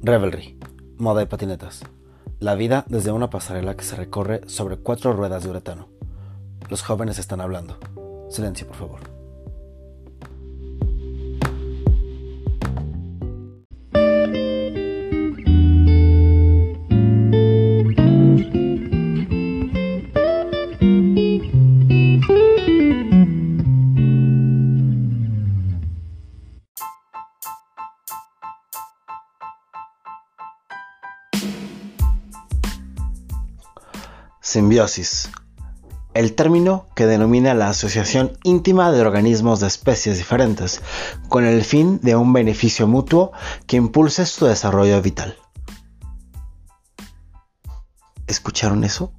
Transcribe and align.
Revelry, 0.00 0.56
moda 0.96 1.22
y 1.22 1.26
patinetas. 1.26 1.82
La 2.38 2.54
vida 2.54 2.84
desde 2.88 3.10
una 3.10 3.30
pasarela 3.30 3.76
que 3.76 3.82
se 3.82 3.96
recorre 3.96 4.42
sobre 4.46 4.76
cuatro 4.76 5.12
ruedas 5.12 5.42
de 5.42 5.50
uretano. 5.50 5.88
Los 6.70 6.82
jóvenes 6.82 7.18
están 7.18 7.40
hablando. 7.40 7.78
Silencio, 8.30 8.68
por 8.68 8.76
favor. 8.76 9.17
Simbiosis. 34.58 35.30
El 36.14 36.34
término 36.34 36.88
que 36.96 37.06
denomina 37.06 37.54
la 37.54 37.68
asociación 37.68 38.36
íntima 38.42 38.90
de 38.90 39.00
organismos 39.00 39.60
de 39.60 39.68
especies 39.68 40.18
diferentes, 40.18 40.82
con 41.28 41.44
el 41.44 41.62
fin 41.62 42.00
de 42.02 42.16
un 42.16 42.32
beneficio 42.32 42.88
mutuo 42.88 43.30
que 43.68 43.76
impulse 43.76 44.26
su 44.26 44.46
desarrollo 44.46 45.00
vital. 45.00 45.36
¿Escucharon 48.26 48.82
eso? 48.82 49.12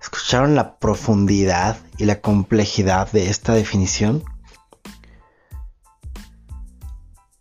¿Escucharon 0.00 0.54
la 0.54 0.78
profundidad 0.78 1.76
y 1.98 2.04
la 2.04 2.20
complejidad 2.20 3.10
de 3.10 3.30
esta 3.30 3.54
definición? 3.54 4.22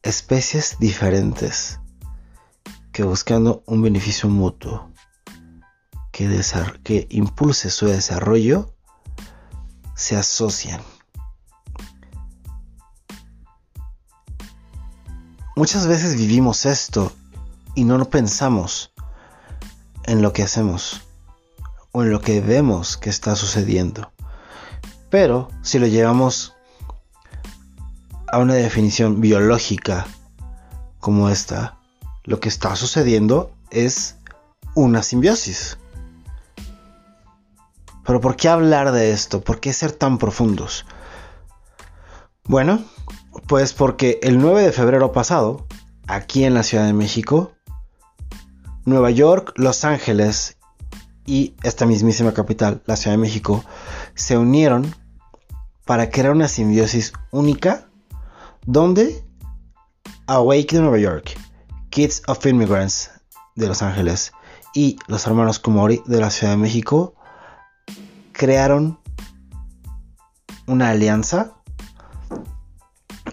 Especies 0.01 0.77
diferentes 0.79 1.79
que 2.91 3.03
buscando 3.03 3.61
un 3.67 3.83
beneficio 3.83 4.27
mutuo 4.27 4.90
que, 6.11 7.07
impulse 7.09 7.69
su 7.69 7.87
desarrollo 7.87 8.73
se 9.95 10.17
asocian. 10.17 10.81
Muchas 15.55 15.87
veces 15.87 16.15
vivimos 16.15 16.65
esto 16.65 17.11
y 17.75 17.83
no 17.83 18.03
pensamos 18.09 18.93
en 20.05 20.21
lo 20.21 20.33
que 20.33 20.43
hacemos 20.43 21.01
o 21.91 22.03
en 22.03 22.11
lo 22.11 22.21
que 22.21 22.41
vemos 22.41 22.97
que 22.97 23.09
está 23.09 23.35
sucediendo. 23.35 24.11
Pero 25.09 25.49
si 25.61 25.77
lo 25.77 25.87
llevamos 25.87 26.55
a 28.31 28.39
una 28.39 28.53
definición 28.53 29.19
biológica 29.19 30.07
como 30.99 31.29
esta, 31.29 31.77
lo 32.23 32.39
que 32.39 32.49
está 32.49 32.75
sucediendo 32.75 33.51
es 33.71 34.15
una 34.73 35.03
simbiosis. 35.03 35.77
Pero 38.05 38.19
¿por 38.19 38.35
qué 38.35 38.49
hablar 38.49 38.91
de 38.91 39.11
esto? 39.11 39.41
¿Por 39.41 39.59
qué 39.59 39.73
ser 39.73 39.91
tan 39.91 40.17
profundos? 40.17 40.85
Bueno, 42.45 42.83
pues 43.47 43.73
porque 43.73 44.19
el 44.23 44.39
9 44.39 44.63
de 44.63 44.71
febrero 44.71 45.11
pasado, 45.11 45.67
aquí 46.07 46.43
en 46.43 46.53
la 46.53 46.63
Ciudad 46.63 46.85
de 46.85 46.93
México, 46.93 47.53
Nueva 48.85 49.11
York, 49.11 49.53
Los 49.55 49.85
Ángeles 49.85 50.57
y 51.25 51.55
esta 51.63 51.85
mismísima 51.85 52.33
capital, 52.33 52.81
la 52.85 52.95
Ciudad 52.95 53.15
de 53.15 53.21
México, 53.21 53.63
se 54.15 54.37
unieron 54.37 54.93
para 55.85 56.09
crear 56.09 56.31
una 56.31 56.47
simbiosis 56.47 57.13
única 57.31 57.87
donde 58.65 59.23
Awake 60.27 60.75
de 60.75 60.81
Nueva 60.81 60.97
York, 60.97 61.37
Kids 61.89 62.23
of 62.27 62.45
Immigrants 62.45 63.11
de 63.55 63.67
Los 63.67 63.81
Ángeles 63.81 64.31
y 64.73 64.97
los 65.07 65.27
hermanos 65.27 65.59
Kumori 65.59 66.01
de 66.05 66.19
la 66.19 66.31
Ciudad 66.31 66.53
de 66.53 66.57
México 66.57 67.15
crearon 68.31 68.99
una 70.67 70.89
alianza 70.89 71.53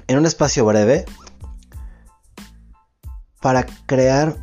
en 0.07 0.19
un 0.19 0.27
espacio 0.27 0.65
breve 0.65 1.05
para 3.41 3.65
crear 3.87 4.37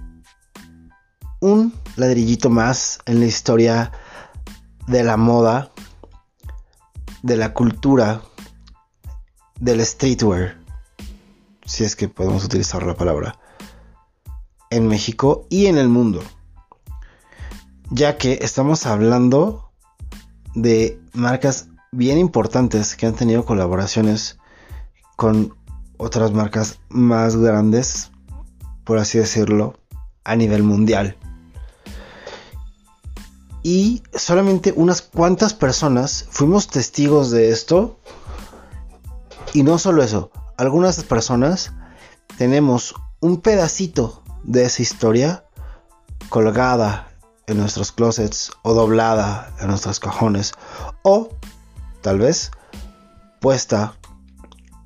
un 1.42 1.74
ladrillito 1.96 2.50
más 2.50 3.00
en 3.06 3.20
la 3.20 3.26
historia 3.26 3.92
de 4.88 5.04
la 5.04 5.18
moda, 5.18 5.72
de 7.24 7.38
la 7.38 7.54
cultura, 7.54 8.22
del 9.60 9.86
streetwear, 9.86 10.58
si 11.66 11.84
es 11.84 11.96
que 11.96 12.08
podemos 12.08 12.44
utilizar 12.46 12.84
la 12.84 12.96
palabra, 12.96 13.40
en 14.70 14.88
México 14.88 15.48
y 15.50 15.68
en 15.68 15.78
el 15.78 15.90
mundo. 15.90 16.24
Ya 17.90 18.18
que 18.18 18.40
estamos 18.42 18.86
hablando 18.86 19.65
de 20.56 21.00
marcas 21.14 21.68
bien 21.92 22.18
importantes 22.18 22.96
que 22.96 23.06
han 23.06 23.16
tenido 23.16 23.46
colaboraciones 23.46 24.38
con 25.16 25.56
otras 25.98 26.32
marcas 26.32 26.80
más 26.90 27.36
grandes, 27.38 28.12
por 28.84 28.98
así 28.98 29.18
decirlo, 29.18 29.76
a 30.24 30.36
nivel 30.36 30.64
mundial. 30.64 31.18
Y 33.64 34.04
solamente 34.14 34.74
unas 34.76 35.02
cuantas 35.02 35.54
personas 35.54 36.28
fuimos 36.30 36.68
testigos 36.68 37.32
de 37.32 37.50
esto. 37.50 38.00
Y 39.54 39.64
no 39.64 39.80
solo 39.80 40.04
eso, 40.04 40.30
algunas 40.58 41.04
personas 41.04 41.72
tenemos 42.38 42.94
un 43.22 43.42
pedacito 43.42 44.22
de 44.44 44.66
esa 44.66 44.82
historia 44.82 45.46
colgada 46.30 47.15
en 47.48 47.58
nuestros 47.58 47.92
closets 47.92 48.52
o 48.62 48.74
doblada 48.74 49.54
en 49.60 49.68
nuestros 49.68 50.00
cajones 50.00 50.54
o 51.04 51.30
tal 52.02 52.20
vez 52.20 52.52
puesta 53.40 53.96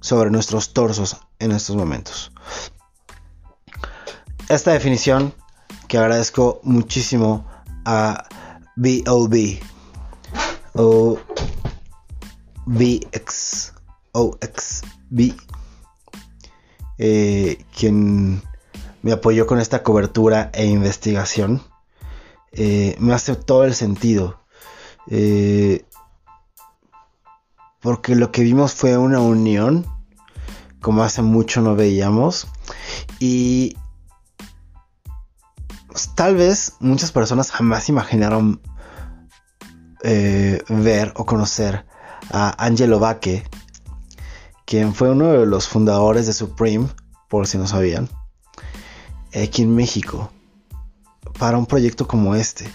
sobre 0.01 0.31
nuestros 0.31 0.73
torsos 0.73 1.17
en 1.39 1.51
estos 1.51 1.75
momentos. 1.75 2.31
Esta 4.47 4.71
definición 4.71 5.33
que 5.87 5.97
agradezco 5.97 6.59
muchísimo 6.63 7.45
a 7.85 8.25
BOB 8.75 9.59
o 10.73 11.17
BX 12.65 13.73
OXB 14.11 15.35
eh, 16.97 17.65
quien 17.77 18.43
me 19.01 19.11
apoyó 19.13 19.47
con 19.47 19.59
esta 19.59 19.83
cobertura 19.83 20.49
e 20.53 20.65
investigación 20.65 21.63
eh, 22.51 22.95
me 22.99 23.13
hace 23.13 23.35
todo 23.35 23.63
el 23.63 23.73
sentido. 23.73 24.39
Eh, 25.07 25.85
porque 27.81 28.15
lo 28.15 28.31
que 28.31 28.43
vimos 28.43 28.73
fue 28.73 28.97
una 28.97 29.19
unión, 29.19 29.85
como 30.81 31.03
hace 31.03 31.21
mucho 31.21 31.61
no 31.61 31.75
veíamos. 31.75 32.47
Y 33.19 33.77
tal 36.15 36.35
vez 36.35 36.73
muchas 36.79 37.11
personas 37.11 37.51
jamás 37.51 37.89
imaginaron 37.89 38.61
eh, 40.03 40.63
ver 40.69 41.13
o 41.15 41.25
conocer 41.25 41.85
a 42.31 42.63
Angelo 42.63 42.99
Baque, 42.99 43.43
quien 44.65 44.93
fue 44.93 45.09
uno 45.09 45.27
de 45.27 45.45
los 45.45 45.67
fundadores 45.67 46.27
de 46.27 46.33
Supreme, 46.33 46.87
por 47.27 47.47
si 47.47 47.57
no 47.57 47.67
sabían, 47.67 48.09
aquí 49.33 49.61
en 49.63 49.75
México 49.75 50.31
para 51.39 51.57
un 51.57 51.65
proyecto 51.65 52.05
como 52.05 52.35
este, 52.35 52.69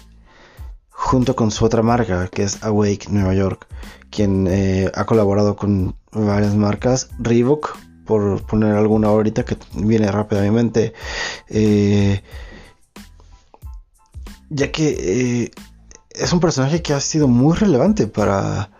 junto 0.89 1.35
con 1.35 1.51
su 1.51 1.63
otra 1.63 1.83
marca, 1.83 2.27
que 2.27 2.43
es 2.43 2.63
Awake 2.63 3.07
Nueva 3.09 3.35
York, 3.35 3.67
quien 4.09 4.47
eh, 4.49 4.91
ha 4.93 5.05
colaborado 5.05 5.55
con 5.55 5.95
varias 6.11 6.55
marcas, 6.55 7.09
Reebok, 7.19 7.77
por 8.05 8.41
poner 8.45 8.75
alguna 8.75 9.09
ahorita 9.09 9.45
que 9.45 9.57
viene 9.75 10.11
rápidamente, 10.11 10.93
eh, 11.47 12.23
ya 14.49 14.71
que 14.71 15.43
eh, 15.43 15.51
es 16.09 16.33
un 16.33 16.39
personaje 16.39 16.81
que 16.81 16.93
ha 16.93 16.99
sido 16.99 17.27
muy 17.27 17.55
relevante 17.55 18.07
para, 18.07 18.71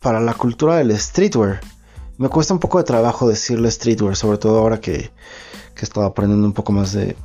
para 0.00 0.20
la 0.20 0.34
cultura 0.34 0.76
del 0.76 0.98
streetwear. 0.98 1.60
Me 2.16 2.28
cuesta 2.28 2.52
un 2.52 2.60
poco 2.60 2.78
de 2.78 2.84
trabajo 2.84 3.28
decirle 3.28 3.70
streetwear, 3.70 4.16
sobre 4.16 4.38
todo 4.38 4.58
ahora 4.58 4.80
que, 4.80 5.12
que 5.74 5.80
he 5.80 5.84
estado 5.84 6.06
aprendiendo 6.06 6.46
un 6.46 6.52
poco 6.52 6.72
más 6.72 6.92
de, 6.92 7.16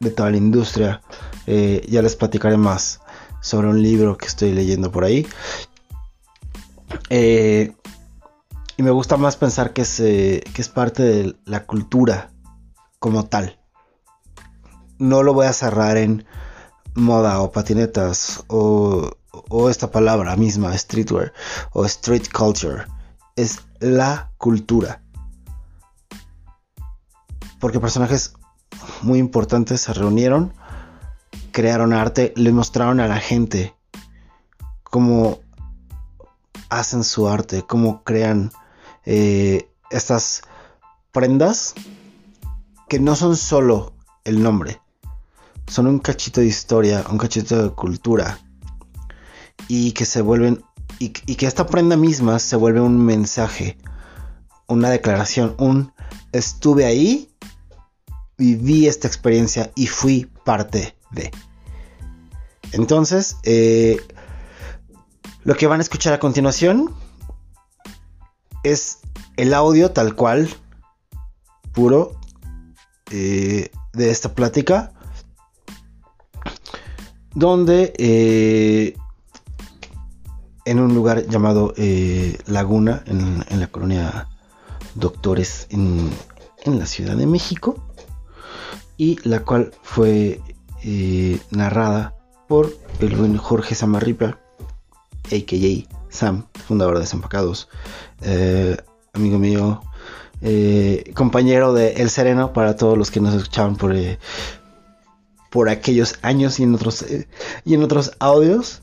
de 0.00 0.10
toda 0.10 0.30
la 0.30 0.36
industria. 0.36 1.02
Eh, 1.46 1.86
ya 1.88 2.02
les 2.02 2.16
platicaré 2.16 2.56
más 2.56 3.00
sobre 3.40 3.68
un 3.68 3.82
libro 3.82 4.16
que 4.16 4.26
estoy 4.26 4.52
leyendo 4.52 4.90
por 4.90 5.04
ahí. 5.04 5.26
Eh, 7.10 7.72
y 8.76 8.82
me 8.82 8.90
gusta 8.90 9.16
más 9.16 9.36
pensar 9.36 9.72
que 9.72 9.82
es, 9.82 10.00
eh, 10.00 10.42
que 10.54 10.62
es 10.62 10.68
parte 10.68 11.02
de 11.02 11.36
la 11.44 11.64
cultura 11.64 12.30
como 12.98 13.26
tal. 13.26 13.58
No 14.98 15.22
lo 15.22 15.34
voy 15.34 15.46
a 15.46 15.52
cerrar 15.52 15.96
en 15.96 16.26
moda 16.94 17.40
o 17.40 17.52
patinetas 17.52 18.44
o, 18.48 19.10
o 19.48 19.70
esta 19.70 19.90
palabra 19.90 20.36
misma, 20.36 20.76
streetwear 20.76 21.32
o 21.72 21.84
street 21.84 22.28
culture. 22.32 22.86
Es 23.36 23.60
la 23.80 24.32
cultura. 24.38 25.02
Porque 27.60 27.80
personajes 27.80 28.34
muy 29.02 29.18
importantes 29.18 29.82
se 29.82 29.92
reunieron, 29.92 30.52
crearon 31.52 31.92
arte, 31.92 32.32
le 32.36 32.52
mostraron 32.52 33.00
a 33.00 33.08
la 33.08 33.18
gente 33.18 33.74
cómo 34.82 35.40
hacen 36.68 37.04
su 37.04 37.28
arte, 37.28 37.62
cómo 37.62 38.02
crean 38.02 38.52
eh, 39.04 39.70
estas 39.90 40.42
prendas 41.12 41.74
que 42.88 42.98
no 42.98 43.16
son 43.16 43.36
solo 43.36 43.92
el 44.24 44.42
nombre, 44.42 44.80
son 45.66 45.86
un 45.86 45.98
cachito 45.98 46.40
de 46.40 46.46
historia, 46.46 47.04
un 47.10 47.18
cachito 47.18 47.62
de 47.62 47.70
cultura 47.70 48.38
y 49.68 49.92
que 49.92 50.04
se 50.04 50.22
vuelven 50.22 50.62
y, 50.98 51.10
que 51.10 51.46
esta 51.46 51.66
prenda 51.66 51.96
misma 51.96 52.38
se 52.38 52.56
vuelve 52.56 52.80
un 52.80 53.04
mensaje, 53.04 53.76
una 54.66 54.88
declaración, 54.90 55.54
un 55.58 55.92
estuve 56.32 56.86
ahí, 56.86 57.30
viví 58.36 58.86
esta 58.86 59.08
experiencia 59.08 59.72
y 59.74 59.86
fui 59.86 60.30
parte 60.44 60.96
de. 61.10 61.30
Entonces, 62.72 63.36
eh, 63.42 64.00
lo 65.44 65.54
que 65.54 65.66
van 65.66 65.80
a 65.80 65.82
escuchar 65.82 66.12
a 66.12 66.18
continuación 66.18 66.94
es 68.62 68.98
el 69.36 69.54
audio 69.54 69.92
tal 69.92 70.14
cual, 70.14 70.48
puro, 71.72 72.20
eh, 73.10 73.70
de 73.92 74.10
esta 74.10 74.34
plática, 74.34 74.92
donde 77.34 77.92
eh, 77.98 78.96
en 80.64 80.80
un 80.80 80.94
lugar 80.94 81.26
llamado 81.28 81.72
Laguna, 82.46 83.04
en, 83.06 83.60
la 83.60 83.66
colonia 83.68 84.28
Doctores, 84.94 85.68
en, 85.70 86.10
la 86.64 86.86
Ciudad 86.86 87.16
de 87.16 87.26
México, 87.26 87.85
y 88.96 89.18
la 89.28 89.40
cual 89.40 89.72
fue 89.82 90.40
eh, 90.82 91.38
narrada 91.50 92.14
por 92.48 92.76
el 93.00 93.16
buen 93.16 93.36
Jorge 93.36 93.74
Samarripa, 93.74 94.38
a.k.a. 95.26 95.96
Sam, 96.08 96.46
fundador 96.66 96.94
de 96.94 97.00
Desempacados, 97.00 97.68
eh, 98.22 98.76
amigo 99.12 99.38
mío, 99.38 99.82
compañero 101.14 101.72
de 101.72 101.94
El 101.94 102.10
Sereno 102.10 102.52
para 102.52 102.76
todos 102.76 102.96
los 102.96 103.10
que 103.10 103.20
nos 103.20 103.34
escuchaban 103.34 103.76
por, 103.76 103.94
por 105.50 105.68
aquellos 105.68 106.18
años 106.22 106.60
y 106.60 106.62
en 106.62 106.74
otros, 106.74 107.04
y 107.64 107.74
en 107.74 107.82
otros 107.82 108.12
audios 108.20 108.82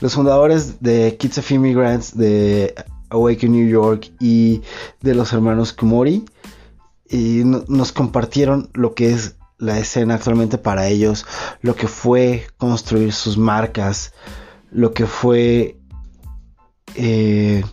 los 0.00 0.14
fundadores 0.14 0.80
de 0.80 1.16
Kids 1.16 1.38
of 1.38 1.50
Immigrants, 1.50 2.16
de 2.16 2.74
Awaken 3.10 3.52
New 3.52 3.68
York 3.68 4.10
y 4.20 4.62
de 5.00 5.14
los 5.14 5.32
hermanos 5.32 5.72
Kumori, 5.72 6.24
y 7.08 7.42
nos 7.44 7.92
compartieron 7.92 8.70
lo 8.74 8.94
que 8.94 9.12
es 9.12 9.36
la 9.58 9.78
escena 9.78 10.14
actualmente 10.14 10.58
para 10.58 10.86
ellos, 10.88 11.26
lo 11.62 11.74
que 11.74 11.88
fue 11.88 12.46
construir 12.58 13.12
sus 13.12 13.36
marcas, 13.36 14.12
lo 14.70 14.92
que 14.92 15.06
fue 15.06 15.78
eh, 16.94 17.64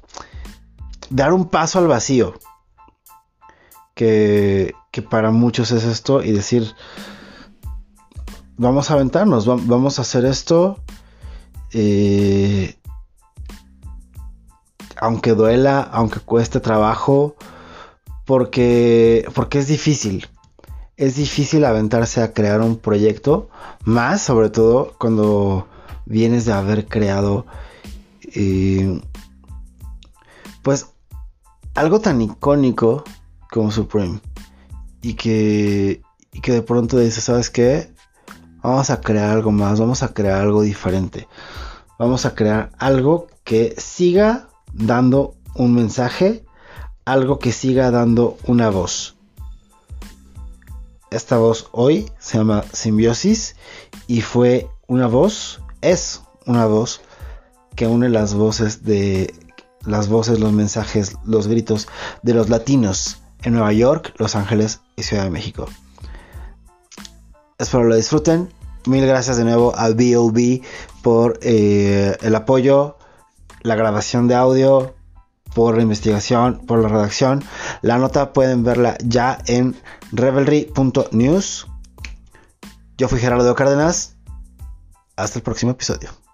dar 1.09 1.33
un 1.33 1.49
paso 1.49 1.79
al 1.79 1.87
vacío, 1.87 2.33
que, 3.93 4.73
que, 4.91 5.01
para 5.01 5.31
muchos 5.31 5.71
es 5.71 5.83
esto, 5.83 6.23
y 6.23 6.31
decir, 6.31 6.73
vamos 8.57 8.89
a 8.89 8.95
aventarnos, 8.95 9.45
vamos 9.45 9.99
a 9.99 10.01
hacer 10.01 10.25
esto 10.25 10.81
eh, 11.77 12.79
aunque 14.95 15.33
duela, 15.33 15.81
aunque 15.81 16.21
cueste 16.21 16.61
trabajo, 16.61 17.35
porque, 18.25 19.25
porque 19.33 19.59
es 19.59 19.67
difícil. 19.67 20.27
Es 20.97 21.15
difícil 21.15 21.65
aventarse 21.65 22.21
a 22.21 22.33
crear 22.33 22.61
un 22.61 22.77
proyecto, 22.77 23.49
más 23.83 24.21
sobre 24.21 24.49
todo 24.49 24.93
cuando 24.97 25.67
vienes 26.05 26.45
de 26.45 26.53
haber 26.53 26.85
creado, 26.87 27.45
eh, 28.33 29.01
pues, 30.61 30.87
algo 31.73 31.99
tan 31.99 32.21
icónico 32.21 33.03
como 33.51 33.71
Supreme. 33.71 34.19
Y 35.01 35.15
que, 35.15 36.01
y 36.31 36.41
que 36.41 36.51
de 36.51 36.61
pronto 36.61 36.97
dices, 36.97 37.25
¿sabes 37.25 37.49
qué? 37.49 37.93
Vamos 38.63 38.89
a 38.89 39.01
crear 39.01 39.29
algo 39.29 39.51
más, 39.51 39.79
vamos 39.79 40.01
a 40.01 40.13
crear 40.13 40.41
algo 40.41 40.61
diferente 40.61 41.27
vamos 41.97 42.25
a 42.25 42.35
crear 42.35 42.71
algo 42.77 43.27
que 43.43 43.75
siga 43.77 44.49
dando 44.73 45.35
un 45.55 45.73
mensaje, 45.73 46.44
algo 47.05 47.39
que 47.39 47.51
siga 47.51 47.91
dando 47.91 48.37
una 48.47 48.69
voz. 48.69 49.15
Esta 51.11 51.37
voz 51.37 51.69
hoy 51.71 52.11
se 52.19 52.39
llama 52.39 52.65
simbiosis 52.73 53.55
y 54.07 54.21
fue 54.21 54.67
una 54.87 55.07
voz, 55.07 55.61
es 55.81 56.21
una 56.45 56.65
voz 56.65 57.01
que 57.75 57.87
une 57.87 58.09
las 58.09 58.33
voces 58.33 58.83
de 58.83 59.33
las 59.85 60.09
voces, 60.09 60.39
los 60.39 60.51
mensajes, 60.51 61.15
los 61.25 61.47
gritos 61.47 61.87
de 62.23 62.33
los 62.33 62.49
latinos 62.49 63.17
en 63.43 63.53
Nueva 63.53 63.71
York, 63.71 64.13
Los 64.17 64.35
Ángeles 64.35 64.81
y 64.95 65.03
Ciudad 65.03 65.23
de 65.23 65.29
México. 65.29 65.67
Espero 67.59 67.83
lo 67.83 67.95
disfruten. 67.95 68.49
Mil 68.87 69.05
gracias 69.05 69.37
de 69.37 69.45
nuevo 69.45 69.75
a 69.75 69.89
BOB 69.89 70.61
por 71.01 71.39
eh, 71.41 72.17
el 72.21 72.35
apoyo, 72.35 72.97
la 73.61 73.75
grabación 73.75 74.27
de 74.27 74.35
audio, 74.35 74.95
por 75.55 75.77
la 75.77 75.83
investigación, 75.83 76.59
por 76.67 76.79
la 76.79 76.89
redacción. 76.89 77.43
La 77.81 77.97
nota 77.97 78.33
pueden 78.33 78.63
verla 78.63 78.97
ya 79.03 79.39
en 79.47 79.75
revelry.news. 80.11 81.67
Yo 82.97 83.07
fui 83.07 83.19
Gerardo 83.19 83.55
Cárdenas. 83.55 84.17
Hasta 85.15 85.39
el 85.39 85.43
próximo 85.43 85.71
episodio. 85.71 86.24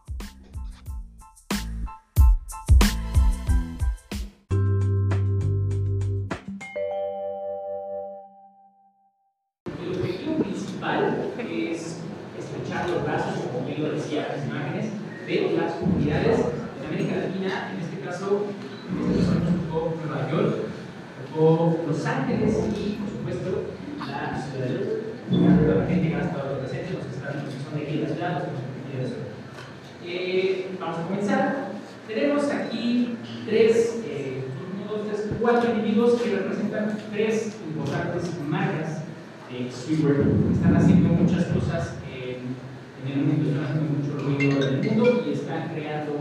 Están 39.94 40.78
haciendo 40.78 41.10
muchas 41.10 41.46
cosas 41.48 41.96
en, 42.10 42.56
en 43.04 43.20
el 43.20 43.26
mundo, 43.26 43.50
están 43.50 43.90
mucho 43.92 44.24
ruido 44.24 44.68
en 44.68 44.74
el 44.74 44.84
mundo 44.84 45.24
y 45.28 45.34
están 45.34 45.70
creando. 45.74 46.14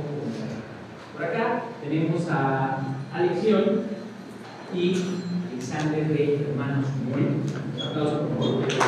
Por 1.12 1.24
acá 1.24 1.64
tenemos 1.80 2.28
a 2.30 2.80
Alexión 3.14 3.82
y 4.74 4.96
Alexander 5.52 6.08
de 6.08 6.46
Hermanos 6.50 6.86
Moy. 7.08 7.26
Un 7.76 7.82
aplauso, 7.82 8.28
por 8.28 8.38
favor. 8.38 8.79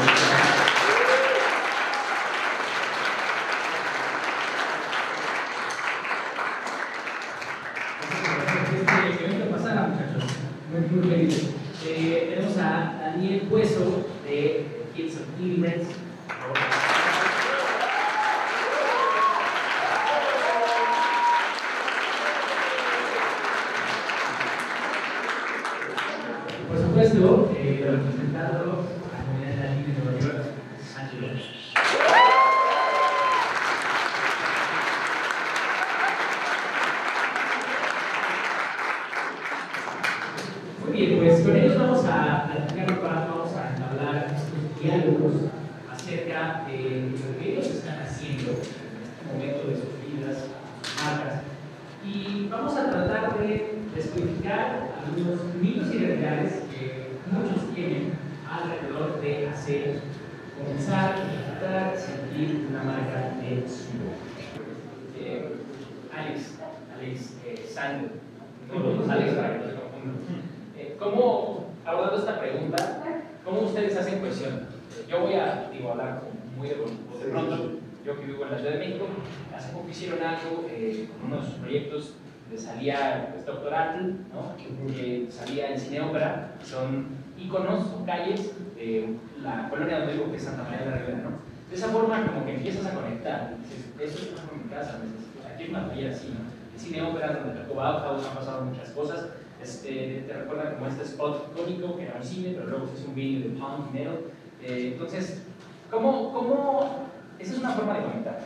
Eso 94.73 94.81
es 94.81 94.93
como 94.93 95.05
mi 95.05 95.13
casa, 95.15 95.33
pues, 95.35 95.53
aquí 95.53 95.65
es 95.65 95.71
una 95.71 95.89
taller 95.89 96.13
así, 96.13 96.29
¿no? 96.29 96.53
El 96.73 96.81
cine 96.81 97.03
ópera, 97.03 97.43
donde 97.45 97.61
tocó 97.61 97.75
Bauhaus, 97.75 98.27
han 98.27 98.35
pasado 98.35 98.65
muchas 98.65 98.91
cosas. 98.91 99.29
Este, 99.63 100.25
te 100.27 100.33
recuerda 100.33 100.75
como 100.75 100.89
este 100.89 101.05
spot 101.05 101.53
icónico 101.53 101.97
que 101.97 102.05
era 102.05 102.17
un 102.17 102.25
cine, 102.25 102.55
pero 102.55 102.67
luego 102.69 102.87
se 102.87 103.01
hizo 103.01 103.09
un 103.09 103.15
video 103.15 103.49
de 103.49 103.57
punk 103.57 103.93
metal. 103.93 104.21
Eh, 104.63 104.91
entonces, 104.93 105.43
¿cómo, 105.91 106.33
¿cómo, 106.33 107.09
esa 107.39 107.53
es 107.53 107.59
una 107.59 107.71
forma 107.71 107.95
de 107.95 108.05
conectar? 108.05 108.41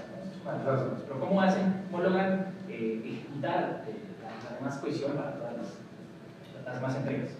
¿no? 0.45 0.99
Pero 1.09 1.21
¿cómo 1.21 1.40
hacen, 1.40 1.85
cómo 1.90 2.02
logran 2.02 2.52
eh, 2.68 3.02
ejecutar 3.04 3.85
eh, 3.88 3.95
la, 4.23 4.56
la, 4.56 4.61
más 4.61 4.78
cohesión 4.78 5.12
para 5.12 5.37
todas 5.37 5.54
las, 5.56 6.64
las 6.66 6.83
más 6.83 6.97
entregas? 6.97 7.30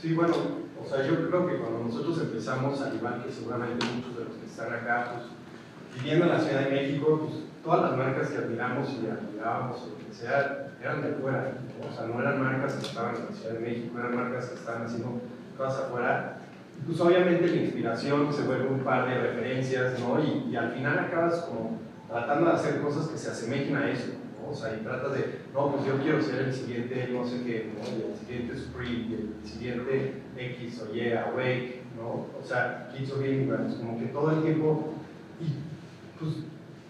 Sí, 0.00 0.14
bueno, 0.14 0.34
o 0.82 0.88
sea, 0.88 1.06
yo 1.06 1.28
creo 1.28 1.46
que 1.46 1.58
cuando 1.58 1.84
nosotros 1.84 2.20
empezamos, 2.20 2.80
al 2.82 2.94
igual 2.96 3.22
que 3.24 3.32
seguramente 3.32 3.86
muchos 3.86 4.16
de 4.16 4.24
los 4.24 4.34
que 4.34 4.46
están 4.46 4.72
acá, 4.72 5.12
pues, 5.12 5.26
viviendo 5.96 6.26
en 6.26 6.32
la 6.32 6.40
Ciudad 6.40 6.60
de 6.60 6.70
México, 6.70 7.26
pues, 7.26 7.44
todas 7.66 7.90
las 7.90 7.98
marcas 7.98 8.28
que 8.28 8.38
admiramos 8.38 8.88
y 8.90 9.10
admirábamos, 9.10 9.78
o 9.82 9.98
que 9.98 10.14
sea, 10.14 10.68
eran 10.80 11.02
de 11.02 11.14
fuera. 11.14 11.52
¿no? 11.80 11.88
O 11.88 11.92
sea, 11.92 12.06
no 12.06 12.20
eran 12.20 12.40
marcas 12.40 12.74
que 12.74 12.86
estaban 12.86 13.16
en 13.16 13.26
la 13.26 13.32
Ciudad 13.32 13.54
de 13.54 13.58
México, 13.58 13.98
eran 13.98 14.14
marcas 14.14 14.46
que 14.46 14.54
estaban 14.54 14.84
haciendo 14.84 15.20
cosas 15.58 15.80
afuera. 15.80 16.38
Pues 16.86 17.00
obviamente 17.00 17.48
la 17.48 17.56
inspiración 17.56 18.32
se 18.32 18.42
vuelve 18.42 18.68
un 18.68 18.80
par 18.80 19.08
de 19.08 19.18
referencias, 19.18 19.98
¿no? 19.98 20.22
Y, 20.22 20.50
y 20.50 20.56
al 20.56 20.70
final 20.70 20.96
acabas 20.96 21.40
como 21.40 21.80
tratando 22.08 22.46
de 22.46 22.52
hacer 22.52 22.80
cosas 22.80 23.08
que 23.08 23.18
se 23.18 23.30
asemejen 23.30 23.76
a 23.76 23.90
eso. 23.90 24.12
¿no? 24.40 24.50
O 24.50 24.54
sea, 24.54 24.76
y 24.76 24.84
tratas 24.84 25.14
de, 25.14 25.40
no, 25.52 25.72
pues 25.72 25.86
yo 25.86 26.00
quiero 26.00 26.22
ser 26.22 26.42
el 26.42 26.54
siguiente, 26.54 27.08
no 27.12 27.26
sé 27.26 27.42
qué, 27.42 27.72
¿no? 27.74 27.82
Y 27.82 28.12
el 28.12 28.16
siguiente 28.16 28.56
Spree, 28.56 29.08
y 29.08 29.14
el 29.14 29.48
siguiente 29.50 30.22
X 30.36 30.82
o 30.82 30.94
Y, 30.94 31.12
Awake, 31.12 31.82
¿no? 31.96 32.26
O 32.40 32.44
sea, 32.44 32.88
Kids 32.92 33.10
of 33.10 33.24
Immigrants, 33.24 33.74
como 33.74 33.98
que 33.98 34.06
todo 34.06 34.30
el 34.30 34.42
tiempo. 34.42 34.92
Y 35.40 35.46
pues 36.20 36.44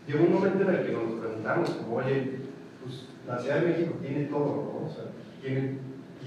llegó 0.06 0.24
un 0.24 0.34
momento 0.34 0.62
en 0.62 0.74
el 0.74 0.86
que 0.86 0.92
nos 0.92 1.20
preguntamos, 1.20 1.70
como, 1.70 1.96
oye, 1.96 2.38
pues 2.82 3.06
la 3.26 3.38
Ciudad 3.38 3.60
de 3.60 3.68
México 3.68 3.94
tiene 4.00 4.24
todo, 4.24 4.44
¿no? 4.46 4.86
O 4.86 4.90
sea, 4.90 5.04
y 5.42 5.78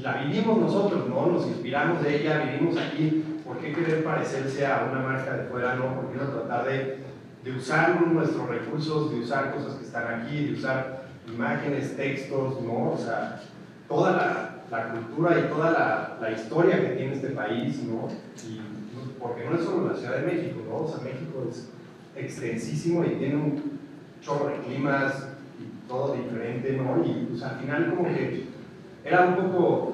la 0.02 0.24
vivimos 0.24 0.60
nosotros, 0.60 1.08
¿no? 1.10 1.28
Nos 1.28 1.48
inspiramos 1.48 2.02
de 2.04 2.22
ella, 2.22 2.44
vivimos 2.44 2.78
aquí. 2.78 3.24
¿Por 3.46 3.58
qué 3.58 3.74
querer 3.74 4.04
parecerse 4.04 4.66
a 4.66 4.88
una 4.92 5.02
marca 5.02 5.36
de 5.36 5.44
fuera, 5.46 5.76
no? 5.76 5.96
¿Por 5.96 6.12
qué 6.12 6.18
no 6.18 6.30
tratar 6.30 6.66
de, 6.66 7.00
de 7.44 7.52
usar 7.52 8.00
nuestros 8.06 8.48
recursos, 8.48 9.12
de 9.12 9.20
usar 9.22 9.54
cosas 9.54 9.74
que 9.76 9.86
están 9.86 10.22
aquí, 10.22 10.46
de 10.46 10.54
usar 10.54 11.04
imágenes, 11.28 11.96
textos, 11.96 12.62
¿no? 12.62 12.92
O 12.92 12.98
sea, 12.98 13.42
toda 13.88 14.12
la, 14.12 14.56
la 14.70 14.92
cultura 14.92 15.40
y 15.40 15.50
toda 15.50 15.72
la, 15.72 16.18
la, 16.22 16.32
historia 16.32 16.80
que 16.80 16.96
tiene 16.96 17.14
este 17.14 17.30
país, 17.30 17.84
¿no? 17.84 18.08
Y, 18.48 18.62
porque 19.20 19.46
no 19.46 19.56
es 19.58 19.66
solo 19.66 19.92
la 19.92 19.98
Ciudad 19.98 20.18
de 20.18 20.28
México, 20.28 20.62
¿no? 20.70 20.78
O 20.78 20.88
sea, 20.88 21.04
México 21.04 21.46
es 21.50 21.70
extensísimo 22.22 23.04
y 23.06 23.16
tiene 23.16 23.36
un 23.36 23.80
chorro 24.22 24.50
de 24.50 24.60
climas 24.60 25.30
y 25.60 25.88
todo 25.88 26.16
diferente, 26.16 26.74
¿no? 26.74 27.04
Y 27.04 27.28
pues 27.30 27.44
al 27.44 27.60
final 27.60 27.96
como 27.96 28.10
que 28.10 28.46
era 29.04 29.28
un 29.28 29.36
poco 29.36 29.94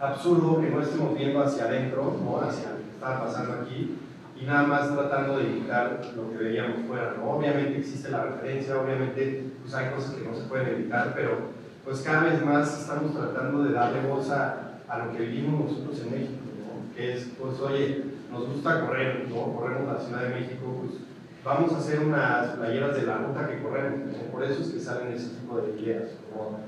absurdo 0.00 0.60
que 0.60 0.70
no 0.70 0.80
estemos 0.80 1.16
viendo 1.16 1.42
hacia 1.42 1.64
adentro, 1.64 2.18
¿no? 2.22 2.40
Hacia 2.40 2.70
lo 2.70 2.76
que 2.76 2.90
estaba 2.94 3.24
pasando 3.24 3.62
aquí 3.62 3.96
y 4.40 4.44
nada 4.44 4.62
más 4.64 4.92
tratando 4.94 5.38
de 5.38 5.44
imitar 5.44 6.00
lo 6.14 6.30
que 6.30 6.44
veíamos 6.44 6.86
fuera, 6.86 7.14
¿no? 7.18 7.30
Obviamente 7.30 7.78
existe 7.78 8.10
la 8.10 8.24
referencia, 8.24 8.80
obviamente 8.80 9.44
pues 9.62 9.74
hay 9.74 9.90
cosas 9.90 10.14
que 10.14 10.24
no 10.24 10.34
se 10.34 10.44
pueden 10.44 10.68
evitar, 10.68 11.12
pero 11.14 11.58
pues 11.84 12.00
cada 12.02 12.24
vez 12.24 12.44
más 12.44 12.80
estamos 12.80 13.12
tratando 13.14 13.64
de 13.64 13.72
darle 13.72 14.00
voz 14.08 14.30
a, 14.30 14.80
a 14.88 14.98
lo 14.98 15.12
que 15.12 15.24
vivimos 15.24 15.70
nosotros 15.70 16.00
en 16.02 16.12
México, 16.12 16.40
¿no? 16.60 16.94
Que 16.94 17.14
es, 17.14 17.30
pues 17.40 17.58
oye, 17.60 18.04
nos 18.30 18.46
gusta 18.48 18.86
correr, 18.86 19.26
¿no? 19.28 19.54
Corremos 19.54 19.92
la 19.92 20.00
Ciudad 20.00 20.22
de 20.22 20.40
México, 20.40 20.82
pues 20.82 21.00
vamos 21.44 21.72
a 21.72 21.78
hacer 21.78 22.00
unas 22.00 22.56
playeras 22.56 22.96
de 22.96 23.06
la 23.06 23.18
ruta 23.18 23.48
que 23.48 23.62
corremos, 23.62 24.00
¿no? 24.06 24.32
Por 24.32 24.44
eso 24.44 24.62
es 24.62 24.68
que 24.68 24.80
salen 24.80 25.12
ese 25.12 25.30
tipo 25.30 25.60
de 25.60 25.80
ideas, 25.80 26.10
¿no? 26.34 26.58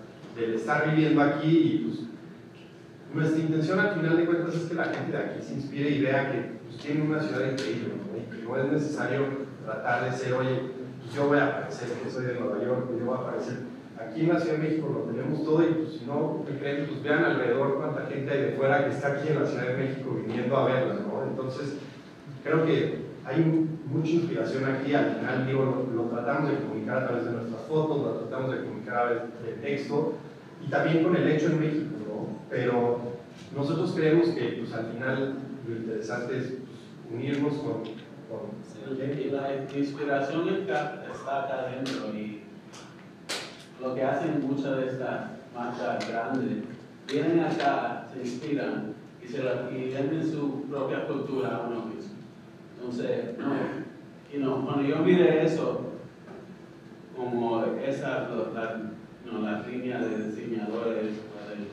Del 0.40 0.54
estar 0.54 0.88
viviendo 0.90 1.20
aquí 1.22 1.48
y 1.48 1.78
pues 1.84 2.10
nuestra 3.12 3.40
intención 3.40 3.80
al 3.80 3.94
final 3.94 4.16
de 4.16 4.26
cuentas 4.26 4.54
es 4.54 4.68
que 4.68 4.74
la 4.74 4.84
gente 4.84 5.16
de 5.16 5.18
aquí 5.18 5.42
se 5.42 5.54
inspire 5.54 5.90
y 5.90 6.02
vea 6.02 6.30
que 6.30 6.52
pues, 6.64 6.78
tiene 6.78 7.02
una 7.02 7.20
ciudad 7.20 7.50
increíble 7.50 7.94
¿no? 7.96 8.16
y 8.16 8.40
que 8.40 8.46
no 8.46 8.56
es 8.56 8.72
necesario 8.72 9.26
tratar 9.64 10.04
de 10.04 10.16
ser, 10.16 10.34
oye, 10.34 10.60
pues, 11.00 11.14
yo 11.14 11.26
voy 11.26 11.38
a 11.38 11.46
aparecer 11.48 11.88
que 11.88 12.10
soy 12.10 12.26
de 12.26 12.34
Nueva 12.34 12.62
York, 12.62 12.88
yo 12.96 13.04
voy 13.04 13.16
a 13.16 13.20
aparecer. 13.20 13.70
Aquí 13.98 14.22
en 14.22 14.28
la 14.28 14.40
Ciudad 14.40 14.56
de 14.56 14.68
México 14.68 14.88
lo 14.94 15.12
tenemos 15.12 15.44
todo 15.44 15.62
y 15.62 15.72
pues, 15.74 15.92
si 15.98 16.06
no 16.06 16.44
me 16.48 16.58
creen, 16.58 16.86
pues 16.86 17.02
vean 17.02 17.24
alrededor 17.24 17.76
cuánta 17.78 18.06
gente 18.06 18.30
hay 18.30 18.42
de 18.42 18.52
fuera 18.52 18.84
que 18.84 18.90
está 18.90 19.08
aquí 19.08 19.28
en 19.28 19.42
la 19.42 19.46
Ciudad 19.46 19.66
de 19.66 19.76
México 19.76 20.16
viniendo 20.24 20.56
a 20.56 20.64
verla, 20.66 20.94
¿no? 20.94 21.24
Entonces, 21.28 21.76
creo 22.44 22.64
que 22.64 23.09
hay 23.30 23.68
mucha 23.86 24.10
inspiración 24.10 24.64
aquí, 24.64 24.92
al 24.92 25.16
final 25.16 25.46
digo, 25.46 25.86
lo, 25.94 26.02
tratamos 26.04 26.50
de 26.50 26.58
comunicar 26.58 26.98
a 26.98 27.06
través 27.06 27.24
de 27.26 27.30
nuestras 27.32 27.62
fotos, 27.62 27.98
lo 27.98 28.12
tratamos 28.14 28.50
de 28.52 28.64
comunicar 28.64 28.96
a 28.96 29.02
través 29.02 29.22
del 29.44 29.60
texto 29.60 30.14
y 30.66 30.68
también 30.68 31.04
con 31.04 31.16
el 31.16 31.28
hecho 31.28 31.46
en 31.46 31.60
México, 31.60 31.96
¿no? 32.06 32.38
Pero 32.50 32.98
nosotros 33.54 33.92
creemos 33.94 34.28
que 34.30 34.56
pues, 34.58 34.72
al 34.72 34.86
final 34.92 35.34
lo 35.68 35.76
interesante 35.76 36.38
es 36.38 36.46
pues, 36.46 36.58
unirnos 37.12 37.54
con... 37.54 37.82
la 39.32 39.78
inspiración 39.78 40.48
está, 40.48 41.04
está 41.12 41.44
acá 41.44 41.60
adentro 41.60 42.12
y 42.14 42.42
lo 43.80 43.94
que 43.94 44.04
hacen 44.04 44.44
muchas 44.46 44.76
de 44.76 44.86
estas 44.88 45.30
marcas 45.54 46.08
grandes, 46.08 46.64
vienen 47.10 47.40
acá, 47.40 48.08
se 48.12 48.20
inspiran 48.20 48.94
y, 49.22 49.28
se 49.28 49.38
y 49.38 50.30
su 50.30 50.64
propia 50.64 51.06
cultura 51.06 51.56
a 51.56 51.68
uno 51.68 51.86
mismo. 51.86 52.09
Entonces, 52.80 53.36
you 54.32 54.40
know, 54.40 54.64
cuando 54.64 54.82
yo 54.82 55.00
mire 55.00 55.44
eso, 55.44 55.82
como 57.14 57.62
esa, 57.64 58.28
la, 58.54 58.90
no, 59.30 59.42
la 59.42 59.66
línea 59.66 60.00
de 60.00 60.30
diseñadores, 60.30 61.12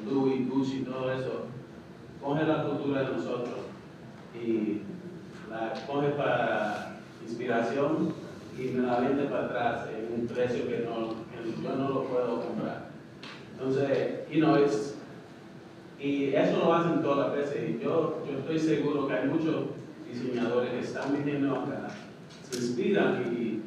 Louis, 0.06 0.50
Gucci, 0.50 0.80
todo 0.82 1.12
eso, 1.12 1.46
coge 2.22 2.44
la 2.44 2.64
cultura 2.66 3.04
de 3.04 3.16
nosotros 3.16 3.56
y 4.36 4.82
la 5.50 5.74
coge 5.88 6.10
para 6.10 7.00
inspiración 7.26 8.14
y 8.58 8.64
me 8.70 8.86
la 8.86 9.00
vende 9.00 9.24
para 9.26 9.46
atrás 9.46 9.88
en 9.96 10.22
un 10.22 10.28
precio 10.28 10.68
que, 10.68 10.80
no, 10.80 11.16
yo 11.64 11.76
no 11.76 11.90
lo 11.90 12.04
puedo 12.04 12.42
comprar. 12.42 12.90
Entonces, 13.54 14.28
you 14.30 14.42
know, 14.42 14.58
it's, 14.58 14.96
y 16.00 16.34
eso 16.36 16.58
lo 16.58 16.74
hacen 16.74 17.02
todas 17.02 17.30
las 17.30 17.38
veces. 17.38 17.70
Y 17.70 17.84
yo, 17.84 18.24
yo 18.30 18.40
estoy 18.40 18.60
seguro 18.60 19.08
que 19.08 19.14
hay 19.14 19.28
muchos 19.30 19.56
diseñadores 20.12 20.72
que 20.72 20.80
están 20.80 21.16
viniendo 21.16 21.56
acá, 21.56 21.90
se 22.50 22.60
inspiran 22.60 23.24
y, 23.34 23.62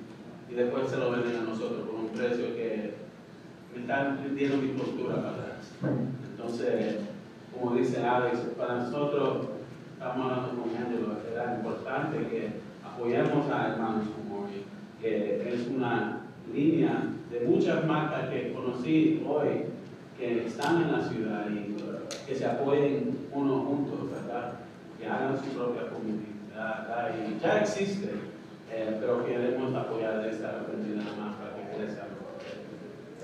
y 0.51 0.55
después 0.55 0.89
se 0.89 0.97
lo 0.97 1.11
venden 1.11 1.37
a 1.37 1.43
nosotros 1.43 1.83
por 1.89 2.01
un 2.01 2.09
precio 2.09 2.55
que 2.57 2.95
me 3.75 3.83
están 3.83 4.19
vendiendo 4.23 4.57
mi 4.57 4.73
cultura 4.73 5.17
para 5.17 5.31
atrás. 5.31 5.73
Entonces, 6.31 6.97
como 7.53 7.75
dice 7.77 8.05
Alex, 8.05 8.39
para 8.57 8.77
nosotros, 8.77 9.47
estamos 9.93 10.33
hablando 10.33 10.63
con 10.63 10.77
Angelo, 10.77 11.17
era 11.31 11.57
importante 11.57 12.19
que 12.29 12.49
apoyemos 12.85 13.51
a 13.51 13.73
hermanos 13.73 14.09
como 14.17 14.45
hoy, 14.45 14.65
que 15.01 15.55
es 15.55 15.69
una 15.69 16.23
línea 16.53 17.05
de 17.31 17.47
muchas 17.47 17.87
marcas 17.87 18.29
que 18.29 18.53
conocí 18.53 19.25
hoy 19.29 19.67
que 20.19 20.47
están 20.47 20.83
en 20.83 20.93
la 20.93 21.09
ciudad 21.09 21.47
y 21.51 21.77
que 22.27 22.35
se 22.35 22.47
apoyen 22.47 23.19
unos 23.33 23.65
juntos, 23.65 24.11
¿verdad? 24.11 24.55
Que 24.99 25.07
hagan 25.07 25.39
su 25.39 25.51
propia 25.57 25.89
comunidad 25.91 26.30
acá 26.61 27.11
y 27.11 27.41
ya 27.41 27.61
existe, 27.61 28.11
eh, 28.71 28.97
pero 29.01 29.25
queremos 29.25 29.75
apoyar 29.75 30.23
de 30.23 30.31
esta 30.31 30.63
oportunidad 30.63 31.17
más 31.17 31.37
para 31.37 31.57
que 31.57 31.77
crezca. 31.77 32.05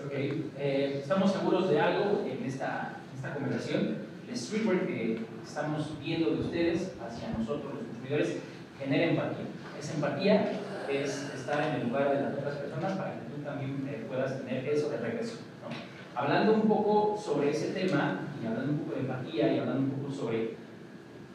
Ok, 0.04 0.12
eh, 0.58 0.98
estamos 1.02 1.32
seguros 1.32 1.68
de 1.68 1.80
algo 1.80 2.24
en 2.26 2.44
esta, 2.44 2.96
esta 3.14 3.34
conversación. 3.34 3.98
El 4.28 4.36
streetwear 4.36 4.86
que 4.86 5.20
estamos 5.44 5.98
viendo 6.00 6.30
de 6.30 6.40
ustedes 6.40 6.92
hacia 7.00 7.30
nosotros, 7.38 7.74
los 7.74 7.84
consumidores, 7.84 8.38
genera 8.78 9.10
empatía. 9.10 9.46
Esa 9.78 9.94
empatía 9.94 10.52
es 10.88 11.30
estar 11.34 11.62
en 11.68 11.80
el 11.80 11.88
lugar 11.88 12.10
de 12.10 12.22
las 12.22 12.34
otras 12.34 12.56
personas 12.56 12.92
para 12.92 13.14
que 13.14 13.20
tú 13.34 13.42
también 13.42 13.88
eh, 13.88 14.04
puedas 14.08 14.38
tener 14.38 14.68
eso 14.68 14.90
de 14.90 14.98
regreso. 14.98 15.38
¿no? 15.62 16.20
Hablando 16.20 16.54
un 16.54 16.62
poco 16.62 17.20
sobre 17.22 17.50
ese 17.50 17.72
tema, 17.72 18.20
y 18.42 18.46
hablando 18.46 18.72
un 18.72 18.78
poco 18.80 18.94
de 18.94 19.00
empatía, 19.00 19.52
y 19.52 19.58
hablando 19.58 19.82
un 19.82 19.90
poco 19.90 20.12
sobre 20.12 20.56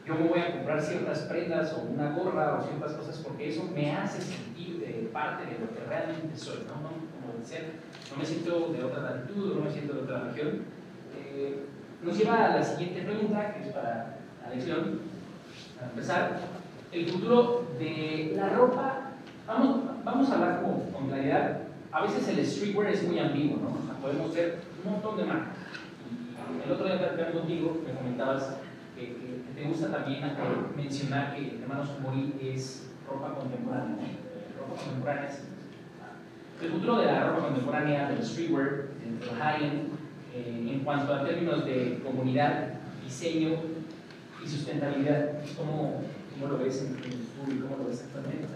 yo 0.04 0.14
me 0.16 0.28
voy 0.28 0.40
a 0.40 0.52
comprar 0.52 0.82
ciertas 0.82 1.20
prendas 1.20 1.72
o 1.74 1.82
una 1.82 2.10
gorra 2.10 2.58
o 2.58 2.62
ciertas 2.62 2.92
cosas 2.92 3.18
porque 3.18 3.48
eso 3.48 3.64
me 3.72 3.92
hace 3.92 4.20
sentir 4.20 4.80
de 4.80 5.08
parte 5.12 5.44
de 5.44 5.60
lo 5.60 5.72
que 5.72 5.84
realmente 5.88 6.36
soy, 6.36 6.58
¿no? 6.66 6.74
no 6.82 6.88
como 6.88 7.38
decía, 7.38 7.60
no 8.10 8.16
me 8.18 8.26
siento 8.26 8.72
de 8.72 8.82
otra 8.82 9.02
latitud, 9.02 9.54
no 9.54 9.64
me 9.64 9.70
siento 9.70 9.94
de 9.94 10.00
otra 10.00 10.24
región. 10.24 10.62
Eh, 11.16 11.66
nos 12.02 12.18
lleva 12.18 12.46
a 12.46 12.56
la 12.56 12.62
siguiente 12.62 13.02
pregunta, 13.02 13.54
que 13.54 13.68
es 13.68 13.74
para 13.74 14.16
la 14.42 14.54
lección. 14.54 15.00
Para 15.76 15.90
empezar, 15.90 16.40
el 16.90 17.08
futuro 17.08 17.66
de 17.78 18.32
la 18.36 18.48
ropa, 18.50 19.12
vamos, 19.46 19.80
vamos 20.04 20.30
a 20.30 20.34
hablar 20.34 20.62
con, 20.62 20.90
con 20.90 21.08
claridad. 21.08 21.60
A 21.92 22.02
veces 22.02 22.26
el 22.26 22.44
streetwear 22.44 22.92
es 22.92 23.04
muy 23.04 23.18
ambiguo, 23.20 23.58
¿no? 23.58 23.68
O 23.68 23.86
sea, 23.86 23.94
podemos 24.00 24.34
ver 24.34 24.58
un 24.84 24.92
montón 24.92 25.16
de 25.16 25.24
marcas. 25.24 25.56
El 26.64 26.72
otro 26.72 26.86
día 26.86 26.98
platicando 26.98 27.40
contigo, 27.40 27.82
me 27.86 27.92
comentabas 27.92 28.56
te 29.62 29.68
gusta 29.68 29.92
también 29.92 30.22
mencionar 30.76 31.36
que 31.36 31.58
Hermanos 31.62 31.90
Mori 32.02 32.34
es 32.42 32.88
ropa 33.08 33.34
contemporánea. 33.34 33.96
Ropa 34.58 34.82
contemporánea 34.82 35.30
es 35.30 35.42
el 36.60 36.70
futuro 36.70 36.98
de 36.98 37.06
la 37.06 37.28
ropa 37.28 37.46
contemporánea, 37.46 38.08
del 38.08 38.24
streetwear, 38.24 38.88
del 39.00 39.38
high-end, 39.38 39.88
eh, 40.34 40.68
en 40.72 40.80
cuanto 40.80 41.14
a 41.14 41.24
términos 41.24 41.64
de 41.64 42.00
comunidad, 42.04 42.70
diseño 43.04 43.50
y 44.44 44.48
sustentabilidad. 44.48 45.42
¿Cómo, 45.56 46.02
cómo 46.32 46.52
lo 46.52 46.58
ves 46.58 46.82
en, 46.82 46.96
el 46.96 47.18
futuro 47.18 47.56
y 47.56 47.60
cómo 47.60 47.76
lo 47.76 47.88
ves 47.88 48.02
actualmente? 48.04 48.48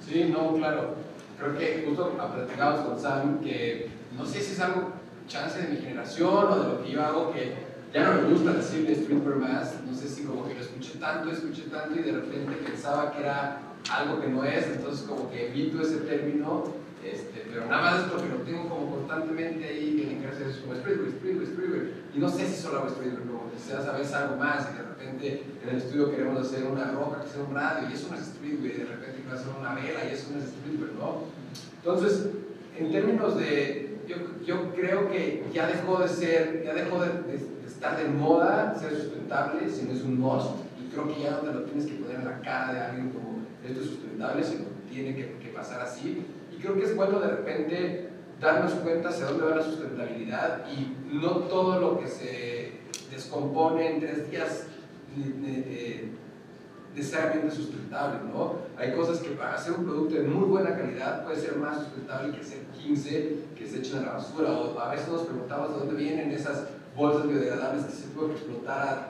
Sí, 0.00 0.30
no, 0.32 0.54
claro. 0.54 0.94
Creo 1.38 1.58
que 1.58 1.84
justo 1.86 2.10
platicamos 2.10 2.80
con 2.80 2.98
Sam 2.98 3.40
que 3.40 3.88
no 4.16 4.24
sé 4.24 4.40
si 4.40 4.52
es 4.52 4.60
algo 4.60 4.92
chance 5.26 5.60
de 5.60 5.68
mi 5.68 5.76
generación 5.76 6.52
o 6.52 6.56
de 6.56 6.68
lo 6.68 6.82
que 6.82 6.92
yo 6.92 7.02
hago 7.02 7.32
que 7.32 7.63
ya 7.94 8.10
no 8.10 8.22
me 8.22 8.28
gusta 8.34 8.52
decir 8.54 8.86
de 8.86 8.96
streetwear 8.96 9.36
más. 9.36 9.76
No 9.86 9.94
sé 9.94 10.08
si 10.08 10.24
como 10.24 10.46
que 10.46 10.54
lo 10.54 10.60
escuché 10.60 10.98
tanto, 10.98 11.30
escuché 11.30 11.62
tanto 11.70 11.98
y 11.98 12.02
de 12.02 12.12
repente 12.12 12.52
pensaba 12.66 13.12
que 13.12 13.20
era 13.20 13.60
algo 13.90 14.20
que 14.20 14.28
no 14.28 14.44
es, 14.44 14.66
entonces 14.66 15.06
como 15.06 15.30
que 15.30 15.48
evito 15.48 15.80
ese 15.80 15.98
término 15.98 16.84
este, 17.04 17.44
pero 17.52 17.66
nada 17.66 17.82
más 17.82 18.00
es 18.00 18.06
porque 18.10 18.28
lo 18.30 18.36
tengo 18.36 18.68
como 18.68 18.96
constantemente 18.96 19.64
ahí 19.68 20.08
en 20.10 20.22
clase, 20.22 20.48
es 20.48 20.56
como 20.56 20.74
streetwear, 20.74 21.12
streetwear, 21.12 21.46
streetwear. 21.46 21.86
Y 22.14 22.18
no 22.18 22.28
sé 22.30 22.46
si 22.48 22.62
solo 22.62 22.78
hago 22.78 22.88
streetwear, 22.88 23.26
como 23.28 23.50
quizás 23.52 23.86
a 23.86 23.92
veces 23.92 24.14
algo 24.14 24.36
más 24.36 24.68
y 24.70 24.76
de 24.78 24.88
repente 24.88 25.42
en 25.62 25.68
el 25.68 25.76
estudio 25.76 26.10
queremos 26.10 26.40
hacer 26.40 26.64
una 26.64 26.92
que 27.22 27.28
sea 27.28 27.42
un 27.46 27.54
radio 27.54 27.88
y 27.90 27.92
eso 27.92 28.08
no 28.10 28.16
es 28.16 28.24
streetwear, 28.24 28.74
y 28.74 28.78
de 28.78 28.84
repente 28.86 29.20
quiero 29.20 29.36
hacer 29.36 29.52
una 29.60 29.74
vela 29.74 30.00
y 30.08 30.14
eso 30.14 30.28
no 30.32 30.38
es 30.38 30.48
streetwear, 30.48 30.92
¿no? 30.94 31.24
Entonces, 31.76 32.30
en 32.78 32.90
términos 32.90 33.38
de, 33.38 33.98
yo, 34.08 34.16
yo 34.46 34.74
creo 34.74 35.10
que 35.10 35.44
ya 35.52 35.66
dejó 35.66 36.00
de 36.00 36.08
ser, 36.08 36.62
ya 36.64 36.72
dejó 36.72 37.02
de, 37.02 37.08
de, 37.08 37.53
estar 37.74 37.96
de 37.96 38.08
moda 38.08 38.74
ser 38.78 38.96
sustentable, 38.96 39.68
sino 39.68 39.92
es 39.92 40.02
un 40.02 40.18
must. 40.18 40.50
Y 40.80 40.90
creo 40.90 41.08
que 41.08 41.22
ya 41.22 41.32
no 41.32 41.38
te 41.38 41.52
lo 41.52 41.62
tienes 41.64 41.86
que 41.86 41.94
poner 41.94 42.16
en 42.16 42.24
la 42.24 42.40
cara 42.40 42.72
de 42.72 42.80
alguien 42.80 43.10
como 43.10 43.40
esto 43.64 43.80
es 43.80 43.86
sustentable, 43.86 44.42
sino 44.42 44.64
tiene 44.90 45.14
que, 45.14 45.38
que 45.38 45.48
pasar 45.48 45.80
así 45.80 46.24
creo 46.64 46.76
que 46.76 46.84
es 46.84 46.96
bueno 46.96 47.20
de 47.20 47.28
repente 47.28 48.08
darnos 48.40 48.72
cuenta 48.74 49.10
hacia 49.10 49.26
dónde 49.26 49.44
va 49.44 49.56
la 49.56 49.62
sustentabilidad 49.62 50.64
y 50.72 51.14
no 51.14 51.40
todo 51.40 51.78
lo 51.78 52.00
que 52.00 52.08
se 52.08 52.72
descompone 53.10 53.90
en 53.90 54.00
tres 54.00 54.30
días 54.30 54.66
necesariamente 56.94 57.54
sustentable, 57.54 58.20
¿no? 58.32 58.54
Hay 58.78 58.92
cosas 58.94 59.18
que 59.18 59.30
para 59.30 59.54
hacer 59.54 59.74
un 59.74 59.84
producto 59.84 60.14
de 60.14 60.22
muy 60.22 60.48
buena 60.48 60.76
calidad 60.76 61.24
puede 61.24 61.36
ser 61.36 61.56
más 61.56 61.78
sustentable 61.78 62.32
que 62.32 62.40
hacer 62.40 62.60
15 62.82 63.36
que 63.56 63.66
se 63.66 63.78
echen 63.78 63.98
a 63.98 64.06
la 64.06 64.12
basura, 64.14 64.50
o 64.52 64.78
a 64.78 64.90
veces 64.90 65.08
nos 65.08 65.22
preguntamos 65.22 65.70
de 65.70 65.78
dónde 65.78 65.94
vienen 66.02 66.30
esas 66.30 66.64
bolsas 66.96 67.28
biodegradables 67.28 67.84
que 67.86 67.92
se 67.92 68.08
pueden 68.08 68.32
explotar 68.32 68.88
a, 68.88 69.08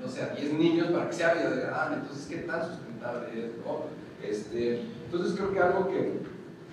no 0.00 0.08
sé, 0.08 0.22
a 0.22 0.34
10 0.34 0.54
niños 0.54 0.88
para 0.88 1.08
que 1.08 1.14
sea 1.14 1.34
biodegradable, 1.34 1.96
entonces, 1.96 2.26
¿qué 2.26 2.36
tan 2.38 2.66
sustentable 2.66 3.28
es, 3.32 3.50
no? 3.64 3.84
Este, 4.22 4.82
entonces 5.04 5.34
creo 5.36 5.52
que 5.52 5.60
algo 5.60 5.88
que 5.88 6.20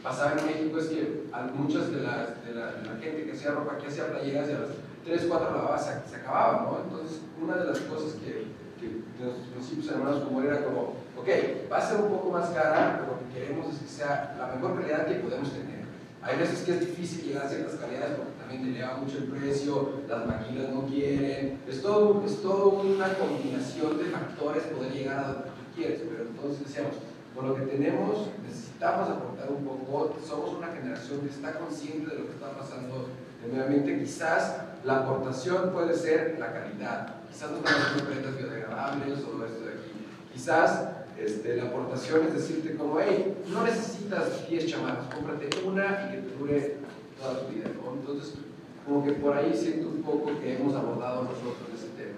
pasaba 0.02 0.40
en 0.40 0.46
México 0.46 0.80
es 0.80 0.88
que 0.88 1.24
muchas 1.54 1.92
de, 1.92 2.02
las, 2.02 2.46
de, 2.46 2.54
la, 2.56 2.72
gente 3.02 3.26
que 3.26 3.32
hacía 3.32 3.52
ropa, 3.52 3.78
que 3.78 3.88
hacía 3.88 4.08
playeras, 4.08 4.50
y 4.50 4.54
a 4.54 4.60
las 4.60 4.70
3, 5.06 5.26
4 5.28 5.52
lavabas 5.52 5.86
se, 5.86 6.10
se 6.10 6.16
acababa, 6.16 6.64
¿no? 6.64 6.84
Entonces, 6.84 7.22
una 7.42 7.58
de 7.58 7.66
las 7.66 7.80
cosas 7.80 8.14
que, 8.14 8.48
que 8.80 9.24
de 9.24 9.32
los 9.32 9.38
principios 9.54 9.92
hermanos 9.92 10.24
como 10.24 10.42
era 10.42 10.64
como, 10.64 10.96
ok, 11.18 11.28
va 11.72 11.78
a 11.78 11.88
ser 11.88 12.02
un 12.02 12.10
poco 12.10 12.32
más 12.32 12.50
cara, 12.50 13.00
pero 13.00 13.14
lo 13.14 13.20
que 13.20 13.40
queremos 13.40 13.74
es 13.74 13.80
que 13.82 13.88
sea 13.88 14.36
la 14.38 14.56
mejor 14.56 14.80
calidad 14.80 15.06
que 15.06 15.16
podemos 15.16 15.52
tener. 15.52 15.83
Hay 16.26 16.38
veces 16.38 16.62
que 16.62 16.72
es 16.72 16.80
difícil 16.80 17.26
llegar 17.26 17.46
a 17.46 17.50
ciertas 17.50 17.76
calidades 17.76 18.16
porque 18.16 18.40
también 18.40 18.66
eleva 18.68 18.96
mucho 18.96 19.18
el 19.18 19.26
precio, 19.26 20.00
las 20.08 20.26
maquilas 20.26 20.70
no 20.70 20.86
quieren, 20.86 21.60
es 21.68 21.82
todo, 21.82 22.24
es 22.26 22.42
todo 22.42 22.70
una 22.70 23.14
combinación 23.16 23.98
de 23.98 24.06
factores 24.06 24.64
poder 24.64 24.94
llegar 24.94 25.20
a 25.20 25.28
donde 25.28 25.50
tú 25.50 25.76
quieres, 25.76 26.02
pero 26.10 26.30
entonces 26.30 26.66
decíamos, 26.66 26.94
con 27.36 27.50
lo 27.50 27.56
que 27.56 27.64
tenemos 27.64 28.30
necesitamos 28.42 29.10
aportar 29.10 29.52
un 29.52 29.66
poco, 29.66 30.16
somos 30.26 30.54
una 30.54 30.68
generación 30.68 31.22
que 31.22 31.30
está 31.30 31.60
consciente 31.60 32.10
de 32.10 32.20
lo 32.22 32.28
que 32.28 32.34
está 32.34 32.52
pasando. 32.52 33.10
En 33.44 33.52
medio 33.52 33.66
ambiente, 33.66 34.00
quizás 34.00 34.56
la 34.86 35.00
aportación 35.00 35.72
puede 35.74 35.94
ser 35.94 36.38
la 36.40 36.54
calidad, 36.54 37.16
quizás 37.30 37.52
no 37.52 37.58
estamos 37.58 38.02
prendas 38.04 38.38
biodegradables 38.38 39.20
o 39.20 39.46
esto 39.46 39.66
de 39.66 39.74
aquí, 39.74 39.92
quizás 40.32 41.03
este, 41.26 41.56
la 41.58 41.66
aportación 41.66 42.26
es 42.28 42.34
decirte 42.34 42.76
como, 42.76 43.00
hey, 43.00 43.36
no 43.50 43.64
necesitas 43.64 44.50
10 44.50 44.66
chamarras, 44.68 45.14
cómprate 45.14 45.50
una 45.66 46.08
y 46.08 46.16
que 46.16 46.22
te 46.22 46.38
dure 46.38 46.78
toda 47.20 47.40
tu 47.40 47.54
vida, 47.54 47.68
¿no? 47.76 47.94
Entonces, 47.94 48.36
como 48.86 49.04
que 49.04 49.14
por 49.14 49.38
ahí 49.38 49.54
siento 49.54 49.88
un 49.90 50.02
poco 50.02 50.40
que 50.40 50.56
hemos 50.56 50.76
abordado 50.76 51.24
nosotros 51.24 51.70
ese 51.74 51.88
tema. 51.96 52.18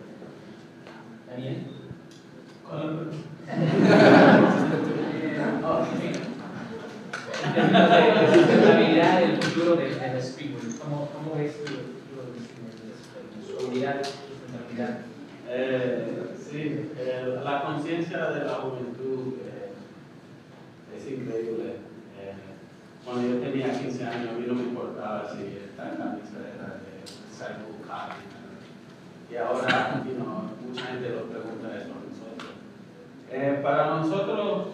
¿Está 7.56 8.14
la 8.16 8.34
sustentabilidad 8.34 9.20
del 9.20 9.38
futuro 9.42 9.78
streetwear, 10.20 10.80
¿cómo, 10.82 11.10
¿cómo 11.12 11.36
ves 11.38 11.54
tu 11.64 11.72
futuro 11.72 12.24
de 12.34 12.40
seguridad, 13.46 14.02
sustentabilidad? 14.04 15.00
Eh, 15.48 16.35
sí, 16.56 16.92
la 17.44 17.64
conciencia 17.64 18.30
de 18.32 18.46
la 18.46 18.54
juventud 18.54 19.34
eh, 19.46 19.74
es 20.98 21.12
increíble. 21.12 21.76
Eh, 22.20 22.34
cuando 23.04 23.28
yo 23.28 23.40
tenía 23.40 23.78
15 23.78 24.06
años, 24.06 24.30
a 24.30 24.34
mí 24.34 24.46
no 24.48 24.56
me 24.56 24.64
importaba 24.64 25.30
si 25.32 25.58
esta 25.58 25.84
camisa 25.98 26.38
era 26.56 26.80
de 26.80 27.04
Cycle. 27.32 27.76
Y 29.30 29.36
ahora, 29.38 30.04
you 30.06 30.16
know, 30.16 30.50
mucha 30.66 30.86
gente 30.86 31.10
lo 31.10 31.24
pregunta 31.24 31.76
eso 31.76 31.92
a 31.92 32.02
nosotros. 32.08 32.52
Eh, 33.32 33.60
para 33.62 33.98
nosotros, 33.98 34.68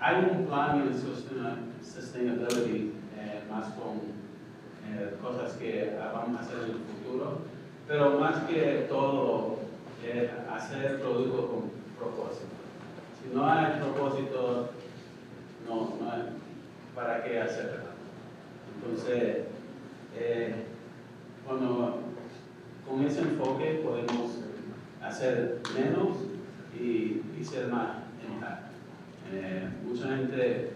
hay 0.00 0.24
un 0.30 0.46
plan 0.46 0.88
de 0.88 0.98
sustainability 1.82 2.92
eh, 3.18 3.42
más 3.50 3.66
con 3.74 4.00
eh, 4.88 5.16
cosas 5.20 5.52
que 5.54 5.98
vamos 6.14 6.40
a 6.40 6.44
hacer 6.44 6.58
en 6.64 6.70
el 6.70 6.78
futuro, 6.78 7.40
pero 7.86 8.18
más 8.18 8.44
que 8.44 8.86
todo, 8.88 9.58
eh, 10.04 10.30
hacer 10.52 11.00
productos 11.00 11.46
con 11.46 11.70
propósito. 11.98 12.46
Si 13.22 13.34
no 13.34 13.46
hay 13.48 13.80
propósito, 13.80 14.70
no, 15.68 15.94
no 16.00 16.12
hay 16.12 16.22
para 16.94 17.22
qué 17.24 17.40
hacerlo. 17.40 17.84
Entonces, 18.74 19.46
cuando 21.46 21.98
con 22.88 23.04
ese 23.04 23.20
enfoque 23.20 23.80
podemos 23.84 24.42
hacer 25.02 25.60
menos 25.74 26.18
y, 26.78 27.20
ser 27.44 27.66
más 27.66 27.96
impacto. 28.24 28.68
Eh, 29.32 29.68
mucha 29.84 30.16
gente, 30.16 30.70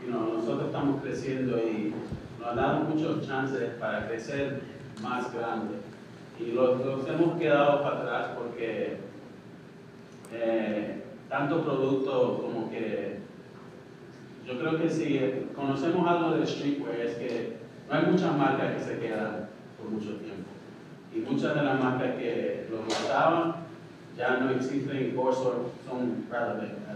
you 0.00 0.12
know, 0.12 0.34
nosotros 0.34 0.66
estamos 0.66 1.02
creciendo 1.02 1.58
y 1.58 1.92
nos 2.38 2.48
han 2.50 2.56
dado 2.56 2.80
muchos 2.84 3.26
chances 3.26 3.70
para 3.80 4.06
crecer 4.06 4.60
más 5.02 5.34
grande. 5.34 5.77
Y 6.40 6.52
los, 6.52 6.84
los 6.84 7.08
hemos 7.08 7.38
quedado 7.38 7.82
para 7.82 7.98
atrás 8.00 8.30
porque 8.38 8.98
eh, 10.32 11.02
tanto 11.28 11.62
producto 11.62 12.42
como 12.42 12.70
que 12.70 13.18
yo 14.46 14.58
creo 14.58 14.78
que 14.80 14.88
si 14.88 15.46
conocemos 15.54 16.08
algo 16.08 16.32
de 16.32 16.46
streetwear 16.46 17.00
es 17.00 17.16
que 17.16 17.56
no 17.88 17.94
hay 17.94 18.06
muchas 18.06 18.36
marcas 18.36 18.74
que 18.74 18.80
se 18.80 18.98
quedan 18.98 19.48
por 19.78 19.90
mucho 19.90 20.16
tiempo. 20.16 20.48
Y 21.14 21.18
muchas 21.20 21.54
de 21.54 21.62
las 21.62 21.82
marcas 21.82 22.14
que 22.16 22.66
lo 22.70 22.84
gustaban 22.84 23.56
ya 24.16 24.38
no 24.38 24.50
existen 24.50 25.14
o 25.16 25.32
son 25.32 26.26
relevant 26.30 26.88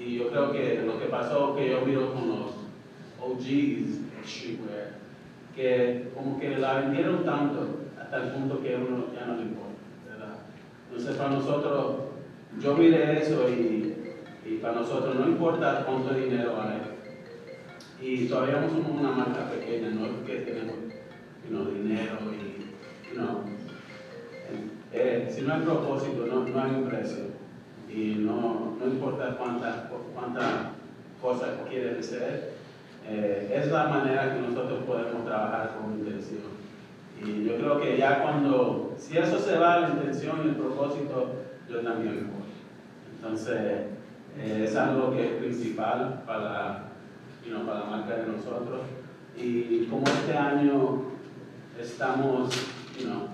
y 0.00 0.16
yo 0.16 0.30
creo 0.30 0.52
que 0.52 0.82
lo 0.86 0.98
que 0.98 1.06
pasó, 1.06 1.54
que 1.56 1.70
yo 1.70 1.84
miro 1.84 2.14
con 2.14 2.28
los 2.28 2.50
OGs 3.20 4.00
streetwear, 4.24 4.92
que 5.54 6.10
como 6.14 6.38
que 6.38 6.56
la 6.56 6.80
vendieron 6.80 7.24
tanto 7.24 7.87
hasta 8.10 8.32
punto 8.32 8.62
que 8.62 8.74
uno 8.74 9.04
ya 9.14 9.26
no 9.26 9.36
le 9.36 9.42
importa, 9.42 9.82
¿verdad? 10.08 10.36
Entonces 10.88 11.16
para 11.16 11.30
nosotros, 11.30 11.96
yo 12.58 12.74
miré 12.74 13.20
eso 13.20 13.46
y, 13.50 13.94
para 14.62 14.76
nosotros 14.76 15.14
no 15.14 15.28
importa 15.28 15.84
cuánto 15.84 16.14
dinero 16.14 16.56
hay. 16.62 16.80
Y 18.00 18.26
todavía 18.26 18.66
somos 18.66 18.98
una 18.98 19.10
marca 19.10 19.50
pequeña, 19.50 19.90
no 19.90 20.06
es 20.06 20.12
que 20.26 20.36
tenemos 20.38 20.76
dinero 21.74 22.16
y, 22.32 23.14
you 23.14 23.24
eh, 24.90 25.30
si 25.30 25.42
no 25.42 25.52
hay 25.52 25.60
propósito, 25.60 26.26
no, 26.26 26.46
no 26.46 26.62
hay 26.62 26.82
precio. 26.88 27.24
Y 27.90 28.14
no, 28.20 28.76
no 28.80 28.86
importa 28.86 29.36
cuánta, 29.36 29.90
cuánta 30.14 30.70
cosa 31.20 31.62
quiere 31.68 32.02
ser, 32.02 32.54
eh, 33.06 33.52
es 33.54 33.70
la 33.70 33.88
manera 33.88 34.34
que 34.34 34.40
nosotros 34.40 34.84
podemos 34.84 35.26
trabajar 35.26 35.76
con 35.76 35.98
intención. 35.98 36.58
Y 37.24 37.44
yo 37.44 37.56
creo 37.56 37.80
que 37.80 37.98
ya 37.98 38.22
cuando, 38.22 38.94
si 38.96 39.18
eso 39.18 39.38
se 39.38 39.58
va, 39.58 39.80
la 39.80 39.88
intención 39.90 40.40
y 40.44 40.48
el 40.48 40.56
propósito, 40.56 41.32
yo 41.68 41.80
también 41.80 42.30
voy. 42.30 42.48
Entonces, 43.16 43.58
eh, 44.38 44.64
es 44.64 44.76
algo 44.76 45.10
que 45.12 45.24
es 45.24 45.32
principal 45.42 46.22
para, 46.26 46.90
you 47.44 47.58
para 47.66 47.80
la 47.80 47.86
marca 47.86 48.16
de 48.16 48.26
nosotros. 48.28 48.82
Y 49.36 49.86
como 49.86 50.04
este 50.04 50.36
año 50.36 51.02
estamos, 51.80 52.50
you 52.98 53.06
know, 53.06 53.28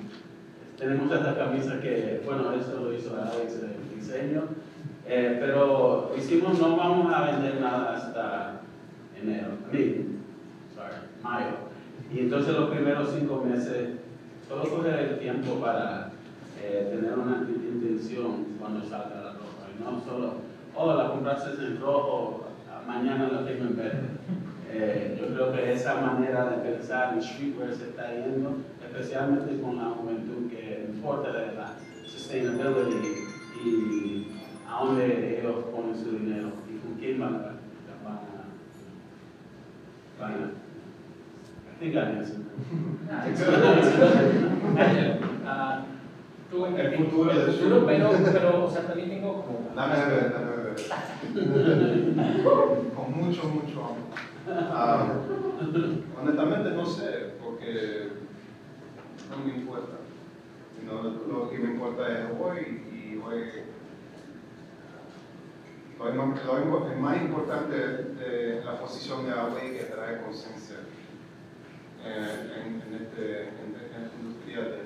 tenemos 0.79 1.13
esta 1.13 1.37
camisa 1.37 1.81
que, 1.81 2.23
bueno, 2.25 2.53
eso 2.53 2.81
lo 2.81 2.93
hizo 2.93 3.17
Alex 3.17 3.55
el 3.55 3.99
diseño, 3.99 4.43
eh, 5.07 5.39
pero 5.41 6.13
hicimos, 6.17 6.59
no 6.59 6.77
vamos 6.77 7.13
a 7.13 7.31
vender 7.31 7.61
nada 7.61 7.97
hasta 7.97 8.61
enero, 9.21 9.49
sorry, 10.75 10.95
mayo. 11.23 11.64
Y 12.15 12.21
entonces 12.21 12.55
los 12.55 12.71
primeros 12.71 13.09
cinco 13.13 13.45
meses, 13.45 13.89
solo 14.49 14.63
coger 14.71 15.01
el 15.01 15.19
tiempo 15.19 15.57
para 15.57 16.13
eh, 16.63 16.89
tener 16.95 17.19
una 17.19 17.45
intención 17.51 18.55
cuando 18.61 18.83
salga 18.83 19.21
la 19.21 19.33
ropa. 19.33 19.67
Y 19.69 19.83
no 19.83 20.01
solo, 20.01 20.35
oh, 20.77 20.95
la 20.95 21.09
compraste 21.11 21.61
en 21.61 21.81
rojo, 21.81 22.47
mañana 22.87 23.29
la 23.33 23.45
tengo 23.45 23.65
en 23.65 23.77
verde. 23.77 24.09
Eh, 24.71 25.19
yo 25.21 25.35
creo 25.35 25.53
que 25.53 25.73
esa 25.73 26.01
manera 26.01 26.51
de 26.51 26.71
pensar 26.71 27.15
en 27.15 27.23
streetwear 27.23 27.75
se 27.75 27.89
está 27.89 28.13
yendo, 28.13 28.59
especialmente 28.81 29.61
con 29.61 29.77
la 29.77 29.91
juventud 29.91 30.49
que 30.49 30.87
importa 30.95 31.33
de 31.33 31.57
la 31.57 31.75
sustainability 32.07 33.09
y 33.65 34.29
a 34.69 34.85
dónde 34.85 35.41
ellos 35.41 35.65
ponen 35.73 35.97
su 35.97 36.13
dinero 36.13 36.53
y 36.73 36.79
con 36.79 36.95
quién 36.97 37.19
van 37.19 37.35
a, 37.35 37.55
van 40.21 40.64
think 41.85 41.97
I 41.97 42.01
answered. 42.19 42.47
Ah, 45.47 45.85
tú 46.51 46.67
en 46.67 46.79
el 46.79 46.97
futuro, 46.97 47.31
el 47.31 47.53
futuro 47.53 47.87
pero, 47.87 48.11
pero, 48.33 48.65
o 48.65 48.71
sea, 48.71 48.87
también 48.87 49.11
tengo 49.11 49.45
como... 49.45 49.71
Dame 49.75 50.07
ver, 50.07 50.33
dame 50.33 50.57
ver. 50.57 50.75
Con 52.95 53.13
mucho, 53.13 53.45
mucho 53.49 53.85
amor. 53.85 53.97
Ah, 54.49 55.07
honestamente 56.21 56.71
no 56.71 56.87
sé, 56.87 57.35
porque 57.43 58.09
no 59.31 59.45
me 59.45 59.59
importa. 59.59 59.97
No, 60.87 61.03
lo 61.03 61.51
que 61.51 61.59
me 61.59 61.73
importa 61.73 62.09
es 62.09 62.25
hoy 62.41 62.83
y 62.93 63.17
hoy 63.17 63.43
lo, 65.99 66.15
lo, 66.15 67.01
más 67.01 67.17
importante 67.17 67.77
de 67.77 68.63
la 68.65 68.79
posición 68.79 69.25
de 69.25 69.33
Huawei 69.33 69.77
que 69.77 69.85
trae 69.85 70.23
conciencia 70.23 70.77
eh, 72.05 72.63
en, 72.67 72.83
en, 72.83 73.03
este, 73.03 73.49
en, 73.49 73.75
esta 73.81 74.17
industria 74.21 74.61
de, 74.61 74.77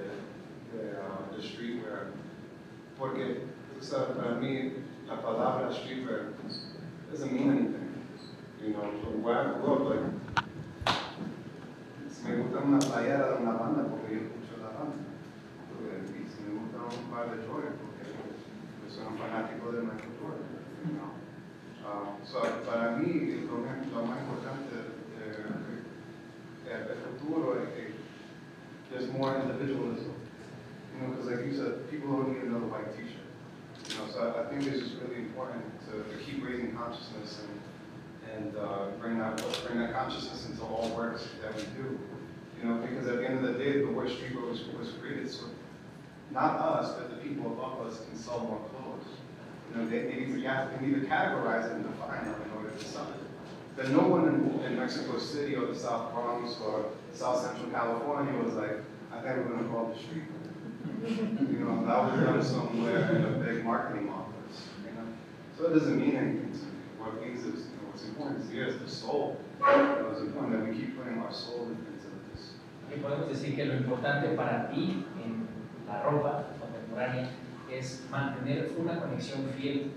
de, 0.71 0.99
uh, 0.99 1.35
de, 1.35 1.43
streetwear. 1.43 2.07
Porque, 2.97 3.43
sabes, 3.81 4.17
para 4.17 4.37
mí 4.37 4.75
la 5.07 5.21
palabra 5.21 5.73
streetwear 5.73 6.35
doesn't 7.11 7.33
mean 7.33 7.51
anything. 7.51 7.89
You 8.63 8.73
know, 8.75 8.91
so 9.03 9.11
why 9.19 9.59
world, 9.63 9.91
like, 9.91 10.05
si 12.11 12.29
me 12.29 12.37
gusta 12.43 12.59
una 12.59 12.79
playera 12.79 13.35
de 13.35 13.43
una 13.43 13.53
banda 13.53 13.85
porque 13.85 14.15
yo 14.15 14.21
escucho 14.27 14.63
la 14.63 14.71
banda. 14.79 14.99
Y 16.15 16.27
si 16.29 16.43
me 16.43 16.59
gusta 16.59 16.79
un 16.87 17.11
par 17.11 17.31
de 17.31 17.47
Jordan 17.47 17.75
porque 17.79 18.11
yo 18.11 18.91
soy 18.91 19.07
un 19.07 19.19
fanático 19.19 19.73
de 19.73 19.83
Michael 19.83 20.15
Jordan. 20.21 20.49
You 20.87 20.95
know? 20.95 21.19
uh, 21.87 22.19
so 22.25 22.43
para 22.67 22.97
mí 22.97 23.47
lo, 23.47 23.59
lo 23.59 24.07
más 24.07 24.19
importante 24.21 24.68
eh, 26.71 26.87
el 26.91 27.19
futuro 27.19 27.63
es 27.63 27.69
que 27.75 27.95
there's 28.91 29.11
more 29.13 29.41
individualism. 29.41 30.15
You 30.95 31.07
know, 31.07 31.15
because 31.15 31.31
like 31.31 31.47
you 31.47 31.57
said, 31.57 31.91
people 31.91 32.13
don't 32.13 32.33
need 32.33 32.43
another 32.43 32.67
white 32.67 32.97
t-shirt. 32.97 33.29
You 33.91 33.95
know, 33.99 34.13
so 34.13 34.19
I, 34.21 34.43
I 34.43 34.49
think 34.49 34.67
it's 34.67 34.81
just 34.81 35.01
really 35.03 35.23
important 35.23 35.65
to, 35.87 36.03
to 36.03 36.25
keep 36.25 36.45
raising 36.45 36.77
consciousness 36.77 37.41
and 37.43 37.61
and 38.37 38.57
uh, 38.57 38.91
bring 39.01 39.19
that 39.19 39.43
bring 39.67 39.79
that 39.79 39.93
consciousness 39.93 40.47
into 40.49 40.63
all 40.63 40.91
works 40.97 41.29
that 41.43 41.55
we 41.57 41.63
do. 41.77 41.99
You 42.61 42.69
know, 42.69 42.75
because 42.79 43.07
at 43.07 43.17
the 43.19 43.29
end 43.29 43.45
of 43.45 43.53
the 43.55 43.59
day, 43.59 43.81
the 43.81 43.87
word 43.87 44.09
streetwear 44.09 44.51
was, 44.51 44.61
was 44.79 44.93
created 45.01 45.31
so 45.31 45.47
not 46.31 46.59
us, 46.59 46.95
but 46.95 47.11
the 47.11 47.17
people 47.17 47.53
above 47.53 47.87
us 47.87 48.05
can 48.05 48.17
sell 48.17 48.41
more 48.41 48.61
clothes. 48.71 49.07
You 49.71 49.79
know, 49.79 49.89
they, 49.89 50.01
they, 50.01 50.21
need, 50.21 50.43
to, 50.43 50.69
they 50.81 50.87
need 50.87 51.01
to 51.01 51.07
categorize 51.07 51.67
it 51.67 51.73
and 51.73 51.85
define 51.85 52.27
it 52.27 52.37
in 52.45 52.57
order 52.57 52.71
to 52.71 52.85
sell 52.85 53.05
it. 53.05 53.28
Then 53.79 53.93
no 53.93 54.09
one 54.09 54.27
in, 54.27 54.65
in 54.67 54.77
Mexico 54.77 55.19
City 55.19 55.55
or 55.55 55.67
the 55.67 55.75
South 55.79 56.13
Bronx 56.13 56.59
or 56.61 56.87
South 57.13 57.41
Central 57.47 57.71
California 57.71 58.35
was 58.43 58.55
like, 58.55 58.83
I 59.13 59.23
think 59.23 59.47
we're 59.47 59.57
to 59.57 59.69
call 59.71 59.95
the 59.95 59.97
street. 59.97 60.25
you 61.07 61.63
know, 61.63 61.87
that 61.87 62.11
was 62.11 62.21
done 62.21 62.43
somewhere 62.43 63.15
in 63.15 63.25
a 63.25 63.39
big 63.39 63.65
marketing 63.65 64.09
office. 64.09 64.67
You 64.85 64.91
know? 64.99 65.07
So 65.57 65.71
it 65.71 65.79
doesn't 65.79 65.97
mean 65.97 66.17
anything 66.17 66.51
to 66.51 66.59
me. 66.59 66.83
What 66.99 67.23
means 67.23 67.47
is, 67.47 67.71
you 67.71 67.79
know, 67.79 67.95
what's 67.95 68.05
important 68.05 68.53
is, 68.53 68.81
the 68.81 68.91
soul. 68.91 69.39
Know, 69.61 70.09
it's 70.11 70.23
important 70.23 70.59
that 70.59 70.69
we 70.69 70.77
keep 70.77 70.99
putting 70.99 71.21
our 71.21 71.33
soul 71.33 71.69
into 71.71 72.11
this. 72.35 72.55
Y 72.91 72.99
podemos 73.01 73.29
decir 73.29 73.55
que 73.55 73.65
lo 73.65 73.75
importante 73.75 74.35
para 74.35 74.69
ti 74.73 75.07
en 75.23 75.47
la 75.87 76.03
ropa 76.03 76.47
contemporánea 76.59 77.31
es 77.71 78.03
mantener 78.11 78.73
una 78.77 78.99
conexión 78.99 79.49
fiel 79.57 79.93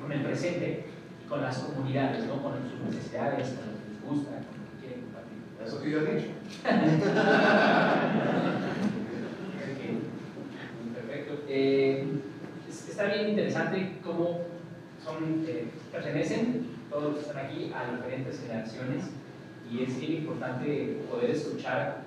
con 0.00 0.12
el 0.12 0.22
presente 0.24 0.97
con 1.28 1.42
las 1.42 1.58
comunidades, 1.58 2.24
¿no? 2.26 2.42
con 2.42 2.54
sus 2.70 2.80
necesidades, 2.94 3.48
con 3.50 3.66
lo 3.66 3.72
que 3.78 3.90
les 3.90 4.02
gusta, 4.02 4.30
con 4.30 4.56
lo 4.56 4.64
que 4.70 4.76
quieren 4.80 5.00
compartir. 5.02 5.38
Eso 5.64 5.82
que 5.82 5.90
yo 5.90 5.98
he 6.00 6.14
dicho. 6.14 6.30
Perfecto. 10.94 11.32
Eh, 11.48 12.06
está 12.68 13.04
bien 13.04 13.28
interesante 13.30 13.98
cómo 14.02 14.40
son, 15.04 15.44
eh, 15.46 15.68
pertenecen 15.92 16.66
todos 16.90 17.04
los 17.04 17.14
que 17.14 17.20
están 17.20 17.44
aquí 17.44 17.72
a 17.74 17.96
diferentes 17.96 18.40
generaciones 18.40 19.04
y 19.70 19.82
es 19.82 20.00
bien 20.00 20.12
importante 20.12 21.02
poder 21.10 21.30
escuchar 21.30 22.02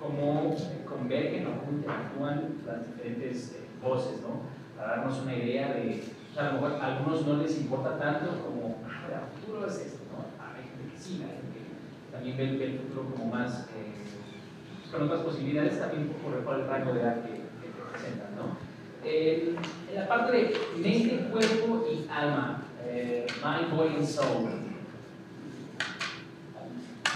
cómo 0.00 0.56
convergen 0.88 1.46
o 1.46 1.60
cómo 1.60 1.72
interactúan 1.78 2.54
las 2.66 2.86
diferentes 2.86 3.52
eh, 3.52 3.60
voces, 3.82 4.20
¿no? 4.22 4.42
Para 4.76 4.96
darnos 4.96 5.20
una 5.20 5.36
idea 5.36 5.72
de, 5.74 6.02
o 6.34 6.36
sea, 6.36 6.48
a 6.48 6.52
lo 6.52 6.60
mejor 6.60 6.82
a 6.82 6.86
algunos 6.86 7.24
no 7.24 7.36
les 7.36 7.56
importa 7.58 7.96
tanto 7.96 8.42
como, 8.42 8.82
ah, 8.88 9.06
el 9.06 9.40
futuro 9.40 9.68
es 9.68 9.78
esto, 9.78 10.00
¿no? 10.10 10.24
Ah, 10.36 10.50
hay 10.56 10.64
gente 10.64 10.92
que 10.92 11.00
sí, 11.00 11.22
hay 11.22 11.30
gente 11.30 11.60
que 11.62 12.10
también 12.12 12.58
ve, 12.58 12.64
el 12.64 12.78
futuro 12.80 13.14
como 13.14 13.26
más, 13.26 13.68
eh, 13.68 14.90
con 14.90 15.04
otras 15.04 15.20
posibilidades, 15.20 15.78
también 15.78 16.08
por, 16.08 16.34
el 16.34 16.66
rango 16.66 16.92
de 16.92 17.00
edad 17.00 17.22
que, 17.22 17.34
que 17.34 17.70
presentan, 17.92 18.34
¿no? 18.34 18.56
En 19.04 19.54
la 19.94 20.08
parte 20.08 20.32
de 20.32 20.58
mente, 20.76 21.28
cuerpo 21.30 21.86
y 21.88 22.08
alma, 22.10 22.64
eh, 22.84 23.26
mind, 23.36 23.76
body 23.76 23.94
and 23.94 24.04
soul. 24.04 24.48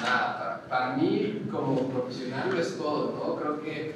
Para, 0.01 0.63
para 0.69 0.97
mí 0.97 1.43
como 1.51 1.89
profesional 1.89 2.51
lo 2.53 2.61
es 2.61 2.79
todo, 2.79 3.17
¿no? 3.17 3.35
Creo 3.35 3.61
que 3.63 3.95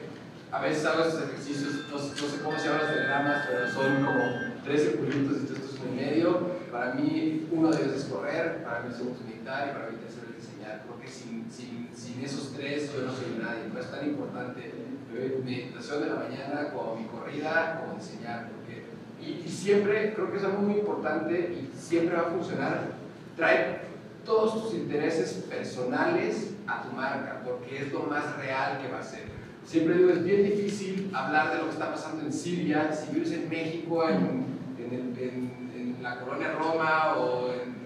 a 0.50 0.60
veces 0.60 0.84
hago 0.84 1.04
esos 1.04 1.22
ejercicios, 1.22 1.86
no, 1.92 1.96
sé 1.96 2.42
cómo 2.42 2.58
se 2.58 2.66
llaman 2.66 2.86
los 2.86 2.94
diagramas, 2.94 3.46
pero 3.48 3.70
son 3.70 4.04
como 4.04 4.51
tres 4.64 4.82
circulitos 4.82 5.38
y 5.38 5.52
esto 5.52 5.54
es 5.54 5.80
un 5.80 5.96
medio. 5.96 6.62
Para 6.70 6.94
mí, 6.94 7.48
uno 7.50 7.70
de 7.70 7.82
ellos 7.82 7.96
es 7.96 8.04
correr, 8.04 8.62
para 8.64 8.80
mí 8.80 8.88
el 8.88 8.94
segundo 8.94 9.18
es 9.20 9.26
meditar 9.26 9.68
y 9.68 9.72
para 9.72 9.90
mí 9.90 9.96
el 9.96 10.00
tercero 10.00 10.26
es 10.30 10.46
diseñar. 10.46 10.82
Porque 10.88 11.08
sin, 11.08 11.50
sin, 11.50 11.88
sin 11.94 12.24
esos 12.24 12.52
tres 12.52 12.92
yo 12.92 13.02
no 13.02 13.12
soy 13.12 13.38
nadie. 13.40 13.68
No 13.72 13.80
es 13.80 13.90
tan 13.90 14.08
importante 14.08 14.72
mi 15.12 15.56
meditación 15.56 16.02
de 16.02 16.08
la 16.08 16.16
mañana 16.16 16.70
como 16.72 16.96
mi 16.96 17.04
corrida, 17.04 17.80
como 17.80 17.98
diseñar. 17.98 18.50
Porque, 18.50 18.84
y, 19.20 19.46
y 19.46 19.48
siempre, 19.48 20.14
creo 20.14 20.30
que 20.30 20.38
es 20.38 20.44
algo 20.44 20.62
muy 20.62 20.78
importante 20.78 21.34
y 21.38 21.78
siempre 21.78 22.16
va 22.16 22.22
a 22.22 22.30
funcionar. 22.30 22.92
Trae 23.36 23.82
todos 24.24 24.62
tus 24.62 24.74
intereses 24.74 25.32
personales 25.48 26.54
a 26.66 26.82
tu 26.82 26.94
marca, 26.94 27.42
porque 27.44 27.82
es 27.82 27.92
lo 27.92 28.04
más 28.04 28.36
real 28.36 28.80
que 28.80 28.90
va 28.90 29.00
a 29.00 29.02
ser. 29.02 29.24
Siempre 29.66 29.96
digo, 29.96 30.10
es 30.10 30.24
bien 30.24 30.44
difícil 30.44 31.10
hablar 31.12 31.52
de 31.52 31.58
lo 31.58 31.64
que 31.64 31.70
está 31.70 31.92
pasando 31.92 32.24
en 32.24 32.32
Siria 32.32 32.92
si 32.92 33.12
vives 33.12 33.32
en 33.32 33.48
México, 33.48 34.08
en, 34.08 34.51
en, 34.94 35.72
en, 35.74 36.02
la 36.02 36.18
colonia 36.18 36.52
Roma 36.58 37.14
o 37.16 37.52
en, 37.52 37.82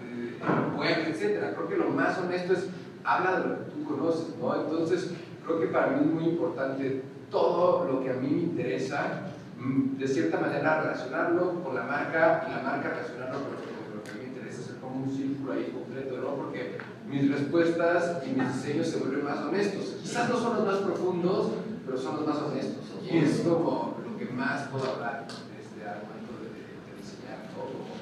Puebla, 0.74 1.08
etc. 1.08 1.54
Creo 1.54 1.68
que 1.68 1.76
lo 1.76 1.90
más 1.90 2.18
honesto 2.18 2.52
es 2.52 2.68
habla 3.04 3.40
de 3.40 3.48
lo 3.48 3.58
que 3.58 3.70
tú 3.70 3.84
conoces, 3.84 4.36
¿no? 4.38 4.54
Entonces, 4.54 5.12
creo 5.44 5.60
que 5.60 5.66
para 5.66 5.88
mí 5.88 6.00
es 6.00 6.06
muy 6.06 6.24
importante 6.24 7.02
todo 7.30 7.86
lo 7.86 8.02
que 8.02 8.10
a 8.10 8.14
mí 8.14 8.28
me 8.28 8.42
interesa, 8.42 9.22
mm, 9.58 9.96
de 9.96 10.08
cierta 10.08 10.40
manera 10.40 10.82
relacionarlo 10.82 11.62
con 11.62 11.74
la 11.74 11.82
marca 11.82 12.46
y 12.46 12.50
la 12.50 12.62
marca 12.62 12.90
relacionarlo 12.90 13.38
con 13.40 13.52
lo 13.52 14.02
que, 14.02 14.10
a 14.10 14.14
mí 14.14 14.20
me 14.20 14.28
interesa, 14.28 14.60
hacer 14.60 14.76
como 14.76 15.04
un 15.04 15.10
círculo 15.10 15.52
ahí 15.52 15.72
completo, 15.72 16.16
¿no? 16.18 16.34
Porque 16.34 16.78
mis 17.08 17.30
respuestas 17.30 18.22
y 18.26 18.38
mis 18.38 18.54
diseños 18.54 18.88
se 18.88 18.98
vuelven 18.98 19.24
más 19.24 19.38
honestos. 19.38 19.96
Quizás 20.02 20.28
no 20.28 20.36
son 20.36 20.56
los 20.56 20.66
más 20.66 20.78
profundos, 20.78 21.52
pero 21.84 21.98
son 21.98 22.16
los 22.16 22.26
más 22.26 22.38
honestos. 22.38 22.84
Y 23.08 23.18
es 23.18 23.40
como 23.40 23.98
lo 24.02 24.10
lo 24.10 24.18
que 24.18 24.26
más 24.32 24.68
puedo 24.68 24.92
hablar 24.92 25.26
este, 25.28 25.88
al 25.88 26.02
momento 26.02 26.32
de, 26.42 26.48
de 26.48 26.96
diseñar, 26.98 27.38
¿no? 27.54 27.62
Como 27.62 27.94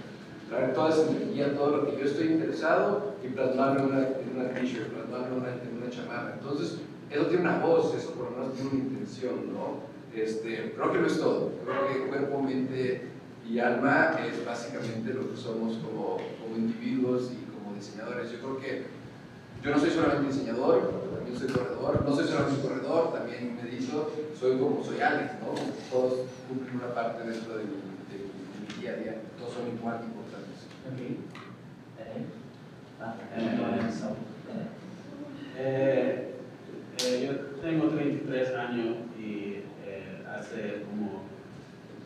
traer 0.49 0.75
toda 0.75 0.91
esa 0.91 1.11
energía, 1.11 1.55
todo 1.57 1.77
lo 1.77 1.87
que 1.87 1.99
yo 2.01 2.05
estoy 2.07 2.27
interesado 2.29 3.15
y 3.25 3.29
plasmarlo 3.29 3.81
en 3.81 3.87
una, 3.87 3.99
en 4.09 4.31
una 4.37 4.49
t-shirt, 4.51 4.89
plasmarlo 4.93 5.27
en 5.37 5.43
una, 5.43 5.49
en 5.51 5.77
una 5.83 5.91
chamarra. 5.91 6.35
Entonces, 6.35 6.79
eso 7.11 7.27
tiene 7.27 7.43
una 7.43 7.59
voz, 7.59 7.95
eso 7.95 8.13
por 8.13 8.31
lo 8.31 8.37
menos 8.37 8.55
tiene 8.55 8.71
una 8.71 8.79
intención, 8.85 9.53
¿no? 9.53 9.95
Este, 10.15 10.73
creo 10.77 10.93
que 10.93 10.99
no 11.01 11.07
es 11.07 11.19
todo, 11.19 11.53
creo 11.65 11.89
que 11.89 12.09
cuerpo, 12.09 12.41
mente 12.43 13.09
y 13.49 13.59
alma 13.59 14.17
es 14.27 14.45
básicamente 14.47 15.13
lo 15.13 15.31
que 15.31 15.37
somos 15.37 15.77
como, 15.79 16.19
como 16.41 16.57
individuos 16.57 17.31
y 17.33 17.45
como 17.53 17.75
diseñadores. 17.75 18.31
Yo 18.33 18.39
creo 18.39 18.59
que 18.59 18.83
yo 19.63 19.71
no 19.71 19.79
soy 19.79 19.91
solamente 19.91 20.33
diseñador, 20.33 21.03
también 21.15 21.37
soy 21.39 21.49
corredor, 21.49 22.05
no 22.07 22.15
soy 22.15 22.27
solamente 22.27 22.61
corredor, 22.63 23.13
también 23.13 23.57
medito, 23.57 24.13
soy 24.39 24.59
como 24.59 24.85
soy 24.85 25.01
Alex, 25.01 25.33
¿no? 25.41 25.55
Todos 25.91 26.21
cumplen 26.49 26.77
una 26.77 26.95
parte 26.95 27.29
dentro 27.29 27.57
de 27.57 27.65
mi, 27.65 27.71
de 27.71 28.17
mi- 28.23 28.67
de 28.69 28.75
mi 28.77 28.81
día 28.83 28.93
a 28.93 28.97
día, 28.97 29.21
todos 29.39 29.55
son 29.55 29.67
igual 29.77 29.99
de 29.99 30.05
importantes. 30.07 30.69
Ok. 30.87 31.01
Eh, 31.99 32.25
ah, 33.01 33.15
Eh, 33.37 33.59
eh, 33.89 33.93
so, 33.93 34.09
eh. 34.53 34.69
Eh, 35.57 36.35
eh, 37.05 37.27
yo 37.27 37.61
tengo 37.63 37.89
33 37.89 38.55
años 38.55 38.97
y 39.19 39.63
eh, 39.87 40.23
hace 40.29 40.83
como 40.91 41.23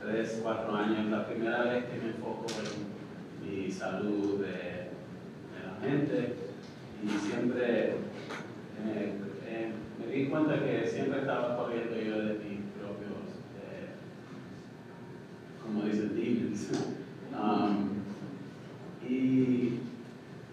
3, 0.00 0.40
4 0.42 0.74
años, 0.76 1.06
la 1.10 1.26
primera 1.26 1.64
vez 1.64 1.84
que 1.86 1.98
me 2.00 2.10
enfoco 2.10 2.46
en 2.62 3.64
mi 3.66 3.70
salud 3.70 4.40
de, 4.40 4.46
de 4.46 5.58
la 5.66 5.78
mente 5.82 6.34
y 7.04 7.08
siempre 7.28 7.90
eh, 7.90 9.12
eh, 9.46 9.72
me 9.98 10.12
di 10.12 10.26
cuenta 10.26 10.54
que 10.64 10.86
siempre 10.86 11.20
estaba 11.20 11.56
corriendo 11.56 11.94
yo 11.94 12.18
de 12.18 12.34
mis 12.34 12.60
propios, 12.74 13.28
eh, 13.62 13.94
como 15.62 15.82
dicen, 15.84 16.14
demons. 16.14 16.68
Um, 17.40 17.88
y 19.08 19.78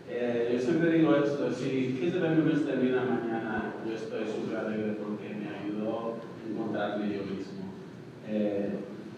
eh, 0.10 0.52
yo 0.54 0.60
siempre 0.60 0.92
digo 0.92 1.16
esto, 1.16 1.52
si 1.52 1.98
Kids 2.00 2.16
of 2.18 2.24
Emergence 2.24 2.66
termina 2.66 3.04
mañana, 3.04 3.74
yo 3.88 3.94
estoy 3.96 4.26
súper 4.28 4.58
alegre 4.58 4.94
porque 5.04 5.30
me 5.34 5.50
ayudó 5.50 6.14
a 6.16 6.50
encontrarme 6.52 7.06
yo 7.16 7.24
mismo. 7.24 7.66
Eh, 8.28 8.70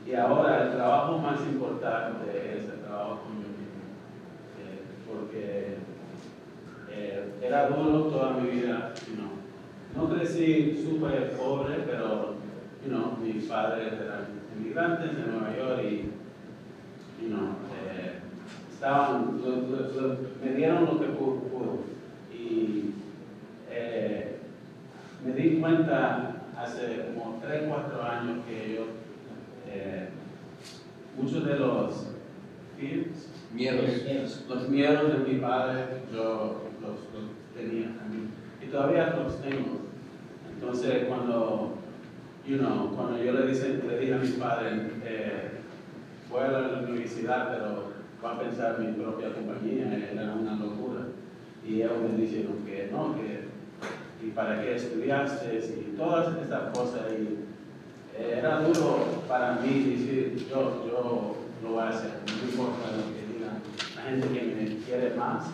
y 0.06 0.14
ahora 0.14 0.64
el 0.68 0.72
trabajo 0.76 1.18
más 1.18 1.40
importante 1.42 2.26
es 2.58 2.64
el 2.70 2.80
trabajo 2.86 3.24
con 3.24 3.34
yo 3.36 3.50
mismo, 3.50 3.84
Eh, 4.64 4.80
porque 5.08 5.76
eh, 6.90 7.26
era 7.42 7.68
duro 7.70 8.04
toda 8.06 8.38
mi 8.38 8.50
vida, 8.50 8.94
you 9.08 9.16
know. 9.16 9.32
no 9.96 10.16
crecí 10.16 10.82
súper 10.84 11.32
pobre, 11.34 11.80
pero 11.86 12.36
you 12.84 12.90
know, 12.90 13.18
mis 13.22 13.46
padres 13.46 13.94
eran 13.94 14.28
inmigrantes 14.58 15.18
de 15.18 15.24
Nueva 15.32 15.56
York 15.58 15.82
y 15.84 16.12
you 17.22 17.30
know, 17.30 17.50
eh, 17.84 18.20
estaban, 18.72 19.42
lo- 19.44 19.50
lo- 19.68 20.02
lo- 20.02 20.18
me 20.44 20.54
dieron 20.54 20.86
lo 20.86 21.00
que 21.00 21.08
pu- 21.08 21.42
pudo. 21.50 21.80
Y 22.32 22.92
eh, 23.72 24.38
me 25.26 25.34
di 25.34 25.60
cuenta 25.60 26.44
hace 26.58 27.08
como 27.14 27.40
3, 27.42 27.64
4 27.68 28.04
años 28.04 28.46
que 28.48 28.76
yo, 28.76 28.82
eh, 29.70 30.10
muchos 31.18 31.44
de 31.46 31.58
los 31.60 32.08
fears, 32.80 33.30
Miedos. 33.54 34.46
los 34.48 34.70
miedos 34.70 35.12
de 35.26 35.34
mi 35.34 35.40
padre, 35.40 35.86
yo 36.14 36.62
los, 36.82 36.92
los 36.92 37.32
tenía 37.56 37.88
también. 37.98 38.30
Y 38.62 38.67
todavía 38.78 39.16
los 39.18 39.42
tengo. 39.42 39.80
Entonces, 40.54 41.06
cuando, 41.08 41.78
you 42.46 42.58
know, 42.58 42.94
cuando 42.96 43.24
yo 43.24 43.32
le, 43.34 43.48
dice, 43.48 43.82
le 43.88 44.00
dije 44.00 44.14
a 44.14 44.18
mi 44.18 44.28
padre, 44.34 44.92
eh, 45.04 45.50
voy 46.30 46.42
a 46.42 46.52
la 46.52 46.80
universidad, 46.88 47.50
pero 47.50 47.94
va 48.24 48.36
a 48.36 48.40
pensar 48.40 48.80
mi 48.80 48.94
propia 48.94 49.34
compañía, 49.34 49.92
era 50.12 50.34
una 50.34 50.56
locura. 50.56 51.08
Y 51.68 51.82
ellos 51.82 51.94
me 52.02 52.22
dijeron 52.22 52.58
que 52.66 52.90
no, 52.92 53.16
que 53.16 53.48
y 54.24 54.32
para 54.32 54.62
qué 54.62 54.76
estudiaste 54.76 55.58
y 55.58 55.98
todas 55.98 56.38
estas 56.38 56.78
cosas. 56.78 57.02
Y 57.20 57.40
eh, 58.16 58.36
era 58.38 58.62
duro 58.62 59.24
para 59.28 59.56
mí 59.56 59.96
decir, 59.96 60.48
yo, 60.50 60.86
yo 60.88 61.36
lo 61.64 61.70
voy 61.72 61.80
a 61.80 61.90
hacer, 61.90 62.12
no 62.28 62.50
importa 62.50 62.92
lo 62.96 63.14
que 63.14 63.34
digan 63.34 63.60
la 63.96 64.02
gente 64.04 64.28
que 64.28 64.56
me 64.56 64.86
quiere 64.86 65.16
más. 65.16 65.48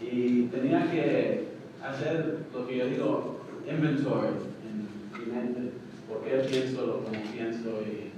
Y 0.00 0.48
tenía 0.48 0.90
que 0.90 1.51
hacer 1.84 2.38
lo 2.52 2.66
que 2.66 2.78
yo 2.78 2.86
digo, 2.86 3.40
inventory 3.68 4.28
en 4.64 4.88
mi 5.18 5.32
mente, 5.32 5.72
por 6.08 6.22
qué 6.22 6.38
pienso 6.48 6.86
lo 6.86 7.04
como 7.04 7.20
pienso. 7.32 7.70
Y, 7.82 8.12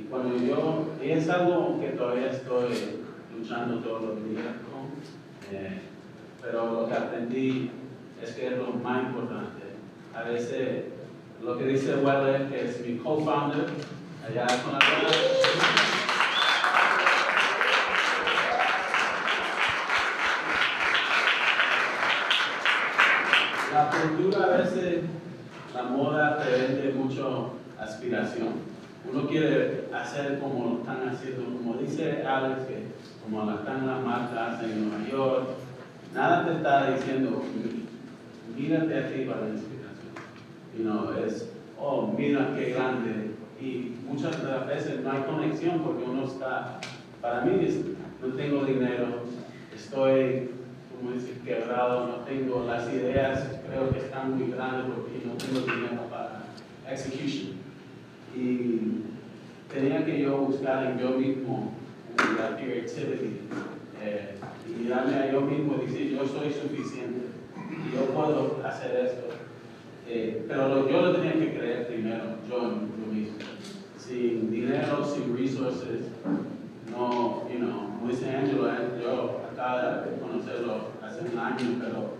y 0.00 0.04
cuando 0.04 0.36
yo, 0.36 0.86
y 1.02 1.10
es 1.10 1.28
algo 1.28 1.80
que 1.80 1.88
todavía 1.90 2.30
estoy 2.30 3.00
luchando 3.36 3.78
todos 3.80 4.02
los 4.02 4.24
días 4.24 4.54
con, 4.70 5.54
eh, 5.54 5.80
pero 6.40 6.82
lo 6.82 6.88
que 6.88 6.94
aprendí 6.94 7.70
es 8.22 8.32
que 8.32 8.46
es 8.48 8.58
lo 8.58 8.72
más 8.72 9.04
importante. 9.04 9.60
A 10.14 10.22
veces, 10.22 10.84
lo 11.42 11.56
que 11.56 11.66
dice 11.66 11.96
Weller, 11.96 12.48
que 12.48 12.64
es 12.64 12.86
mi 12.86 12.96
co-founder, 12.96 13.66
allá 14.26 14.46
con 14.62 14.72
la 14.72 14.78
cultura 24.00 24.44
a 24.44 24.56
veces, 24.58 25.02
la 25.74 25.82
moda 25.84 26.42
te 26.42 26.50
vende 26.50 26.92
mucho 26.94 27.52
aspiración. 27.78 28.70
Uno 29.10 29.26
quiere 29.26 29.86
hacer 29.94 30.38
como 30.38 30.64
lo 30.64 30.78
están 30.80 31.08
haciendo, 31.08 31.44
como 31.44 31.74
dice 31.74 32.22
Alex, 32.22 32.62
que 32.66 32.84
como 33.22 33.44
lo 33.44 33.58
están 33.58 33.86
las 33.86 34.02
marcas 34.04 34.62
en 34.62 34.88
Nueva 34.88 35.08
York, 35.08 35.48
nada 36.14 36.44
te 36.44 36.52
está 36.56 36.94
diciendo, 36.94 37.42
mírate 38.56 38.98
aquí 38.98 39.24
para 39.24 39.42
la 39.42 39.48
inspiración. 39.48 39.80
You 40.76 40.84
know, 40.84 41.12
es, 41.24 41.48
oh, 41.78 42.12
mira 42.16 42.54
qué 42.54 42.70
grande. 42.74 43.30
Y 43.60 43.96
muchas 44.06 44.42
de 44.42 44.72
veces 44.72 45.00
no 45.02 45.12
hay 45.12 45.22
conexión 45.22 45.80
porque 45.80 46.04
uno 46.04 46.24
está, 46.24 46.80
para 47.20 47.42
mí, 47.42 47.84
no 48.22 48.34
tengo 48.34 48.64
dinero, 48.64 49.22
estoy, 49.74 50.50
como 51.00 51.12
decir, 51.12 51.40
quebrado, 51.44 52.06
no 52.06 52.14
tengo 52.24 52.64
las 52.66 52.92
ideas, 52.92 53.56
creo 53.68 53.90
que 53.90 53.98
están 54.00 54.36
muy 54.38 54.50
grandes 54.52 54.86
porque 54.94 55.22
no 55.26 55.32
tengo 55.34 55.60
dinero 55.66 56.02
para 56.10 56.42
execution. 56.90 57.52
Y 58.36 59.02
tenía 59.72 60.04
que 60.04 60.20
yo 60.20 60.38
buscar 60.38 60.86
en 60.92 60.98
yo 60.98 61.10
mismo 61.10 61.72
la 62.38 62.56
creativity 62.56 63.40
eh, 64.02 64.34
y 64.68 64.88
darme 64.88 65.14
a 65.14 65.32
yo 65.32 65.40
mismo 65.42 65.74
decir, 65.78 66.10
yo 66.12 66.26
soy 66.26 66.52
suficiente 66.52 67.26
yo 67.94 68.04
puedo 68.14 68.60
hacer 68.64 69.06
esto. 69.06 69.28
Eh, 70.08 70.44
pero 70.48 70.68
lo- 70.68 70.88
yo 70.90 71.02
lo 71.02 71.12
tenía 71.16 71.32
que 71.34 71.56
creer 71.56 71.86
primero, 71.88 72.24
yo 72.48 72.58
yo 72.58 73.12
mismo. 73.12 73.36
Sin 73.96 74.50
dinero, 74.50 75.04
sin 75.04 75.36
resources, 75.36 76.00
no, 76.90 77.48
you 77.48 77.58
know, 77.58 77.96
como 77.98 78.08
dice 78.10 78.28
Angelo, 78.30 78.68
eh, 78.68 79.00
yo 79.02 79.40
acabo 79.52 80.02
de 80.10 80.18
conocerlo 80.20 80.89
un 81.22 81.38
año, 81.38 81.78
pero 81.80 82.14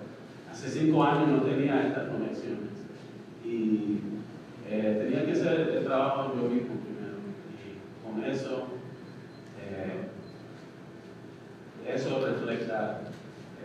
hace 0.51 0.69
cinco 0.69 1.05
años 1.05 1.29
no 1.29 1.43
tenía 1.43 1.87
estas 1.87 2.09
conexiones. 2.09 2.71
Y 3.45 4.01
eh, 4.69 5.05
tenía 5.05 5.25
que 5.25 5.33
hacer 5.33 5.77
el 5.79 5.85
trabajo 5.85 6.35
yo 6.35 6.49
mismo 6.49 6.75
primero. 6.77 7.17
Y 7.57 8.05
con 8.05 8.25
eso, 8.25 8.69
eh, 9.61 10.09
eso 11.95 12.27
refleja 12.27 13.01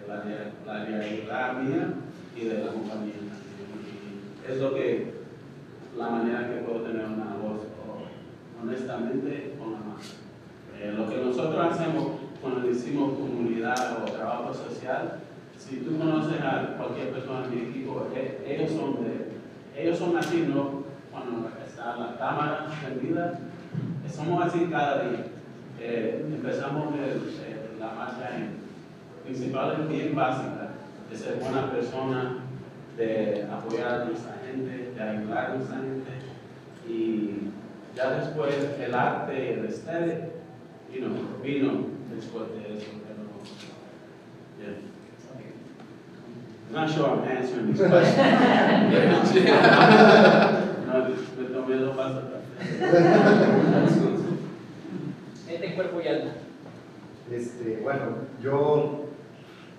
la, 0.07 0.23
la 0.65 0.85
realidad 0.85 1.61
mía 1.61 1.93
y 2.35 2.45
de 2.45 2.63
la 2.63 2.71
compañía. 2.71 3.15
Y 4.47 4.51
es 4.51 4.59
lo 4.59 4.73
que, 4.73 5.13
la 5.97 6.09
manera 6.09 6.49
que 6.49 6.61
puedo 6.61 6.81
tener 6.81 7.05
una 7.05 7.35
voz 7.35 7.61
honestamente 8.61 9.55
con 9.59 9.73
la 9.73 9.79
mano. 9.79 9.99
Eh, 10.79 10.93
lo 10.97 11.07
que 11.09 11.17
nosotros 11.17 11.71
hacemos 11.71 12.07
cuando 12.41 12.67
decimos 12.67 13.13
comunidad 13.13 14.03
o 14.03 14.11
trabajo 14.11 14.53
social, 14.53 15.19
si 15.67 15.77
tú 15.77 15.97
conoces 15.97 16.39
a 16.41 16.75
cualquier 16.77 17.09
persona 17.11 17.45
en 17.45 17.55
mi 17.55 17.69
equipo, 17.69 18.07
eh, 18.15 18.45
ellos 18.47 18.71
son 18.71 18.97
ellos 19.77 19.97
son 19.97 20.15
así, 20.17 20.45
¿no? 20.47 20.83
Cuando 21.11 21.49
está 21.67 21.97
la 21.97 22.17
cámara 22.17 22.67
prendida, 22.81 23.39
somos 24.13 24.45
así 24.45 24.67
cada 24.71 25.03
día. 25.03 25.25
Eh, 25.79 26.25
empezamos 26.33 26.93
el- 26.95 27.01
el- 27.01 27.79
la 27.79 27.91
marcha 27.93 28.37
en 28.37 28.51
principales 29.25 29.87
bien 29.89 30.15
básica, 30.15 30.69
de 31.09 31.17
ser 31.17 31.35
buena 31.39 31.69
persona, 31.71 32.37
de 32.97 33.45
apoyar 33.51 34.01
a 34.01 34.05
nuestra 34.05 34.37
gente, 34.45 34.91
de 34.95 35.01
ayudar 35.01 35.51
a 35.51 35.55
nuestra 35.55 35.77
gente. 35.77 36.11
Y 36.87 37.49
ya 37.95 38.11
después 38.11 38.55
el 38.79 38.93
arte 38.95 39.53
el 39.55 39.65
estético, 39.65 40.27
you 40.93 41.01
know, 41.01 41.41
vino 41.43 41.71
después 42.15 42.45
de 42.51 42.77
eso. 42.77 42.91
Pero, 43.03 44.71
yeah. 44.71 44.77
I'm 46.67 46.73
not 46.73 46.91
sure 46.91 47.09
I'm 47.09 47.23
answering 47.23 47.73
these 47.73 47.87
questions. 47.87 48.17
Mente, 55.45 55.75
cuerpo 55.75 56.01
y 56.01 56.07
alma. 56.07 56.31
Este, 57.31 57.79
bueno, 57.81 58.01
yo, 58.41 59.05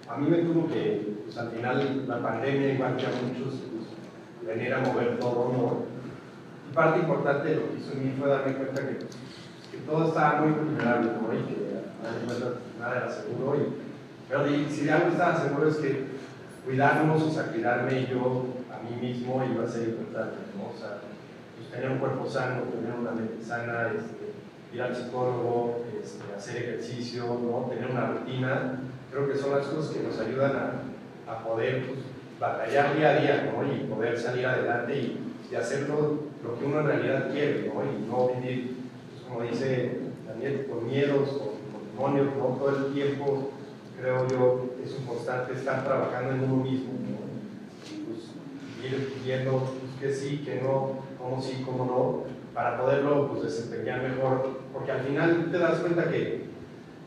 a 0.09 0.17
mí 0.17 0.29
me 0.29 0.39
tuvo 0.39 0.69
que, 0.69 1.17
pues 1.25 1.37
al 1.39 1.51
final 1.51 2.07
la 2.09 2.21
pandemia, 2.21 2.75
igual 2.75 2.97
que 2.97 3.07
a 3.07 3.11
muchos, 3.11 3.63
pues, 3.71 4.57
venir 4.57 4.75
a 4.75 4.81
mover 4.81 5.19
todo, 5.19 5.53
¿no? 5.53 5.87
Y 6.69 6.75
parte 6.75 7.01
importante 7.01 7.49
de 7.49 7.57
lo 7.57 7.71
que 7.71 7.79
hizo 7.79 7.93
en 7.93 8.05
mí 8.05 8.15
fue 8.19 8.29
darme 8.29 8.55
cuenta 8.55 8.87
que, 8.87 8.95
pues, 8.95 9.17
que 9.71 9.79
todo 9.79 10.09
estaba 10.09 10.41
muy 10.41 10.53
vulnerable, 10.53 11.11
¿no? 11.13 11.35
Y 11.35 11.43
que 11.47 11.77
a 12.03 12.81
nada 12.81 12.97
era 12.97 13.11
seguro. 13.11 13.57
Y, 13.57 13.67
pero 14.29 14.49
y, 14.49 14.67
si 14.69 14.85
de 14.85 14.93
algo 14.93 15.11
estaba 15.11 15.41
seguro 15.41 15.69
es 15.69 15.77
que 15.77 16.16
cuidarnos, 16.67 17.23
o 17.23 17.31
sea, 17.31 17.53
yo 17.55 18.47
a 18.75 18.83
mí 18.83 19.01
mismo 19.01 19.43
iba 19.45 19.65
a 19.65 19.69
ser 19.69 19.91
importante, 19.91 20.37
¿no? 20.59 20.75
O 20.75 20.79
sea, 20.79 20.99
pues, 21.57 21.71
tener 21.71 21.93
un 21.93 21.99
cuerpo 21.99 22.29
sano, 22.29 22.63
tener 22.63 22.93
una 22.99 23.13
mente 23.13 23.43
sana, 23.43 23.93
este, 23.97 24.33
ir 24.75 24.83
al 24.83 24.95
psicólogo, 24.95 25.85
este, 26.03 26.25
hacer 26.37 26.57
ejercicio, 26.57 27.25
¿no? 27.25 27.71
tener 27.71 27.89
una 27.89 28.09
rutina, 28.09 28.81
creo 29.13 29.29
que 29.29 29.39
son 29.39 29.53
las 29.53 29.67
cosas 29.67 29.95
que 29.95 30.03
nos 30.03 30.19
ayudan 30.19 30.53
a, 30.57 31.45
poder 31.45 31.87
pues, 31.87 32.01
batallar 32.41 32.97
día 32.97 33.11
a 33.11 33.21
día 33.21 33.53
y 33.73 33.87
poder 33.87 34.19
salir 34.19 34.47
adelante 34.47 34.97
y, 34.97 35.23
hacerlo 35.57 36.25
lo 36.43 36.59
que 36.59 36.65
uno 36.65 36.81
en 36.81 36.87
realidad 36.87 37.31
quiere 37.31 37.73
¿no? 37.73 37.83
y 37.85 38.11
no 38.11 38.41
vivir, 38.41 38.77
pues, 39.09 39.23
como 39.23 39.49
dice 39.49 40.01
Daniel, 40.27 40.67
con 40.69 40.87
miedos, 40.87 41.29
con, 41.97 42.15
demonios, 42.17 42.59
todo 42.59 42.87
el 42.89 42.93
tiempo 42.93 43.53
creo 43.99 44.29
yo 44.29 44.77
es 44.85 44.95
un 44.99 45.07
constante 45.07 45.55
estar 45.55 45.85
trabajando 45.85 46.33
en 46.33 46.51
uno 46.51 46.63
mismo 46.63 46.93
¿no? 46.93 47.27
y 47.91 48.01
pues, 48.05 48.93
ir 48.93 49.15
viendo 49.25 49.59
pues, 49.59 50.01
que 50.01 50.13
sí, 50.13 50.39
que 50.45 50.61
no, 50.61 50.99
cómo 51.19 51.41
sí, 51.41 51.63
cómo 51.65 51.85
no 51.85 52.37
para 52.55 52.79
poderlo 52.79 53.29
pues, 53.29 53.45
desempeñar 53.45 54.03
mejor, 54.03 54.61
porque 54.73 54.93
al 54.93 55.01
final 55.01 55.51
te 55.51 55.59
das 55.59 55.81
cuenta 55.81 56.11
que 56.11 56.47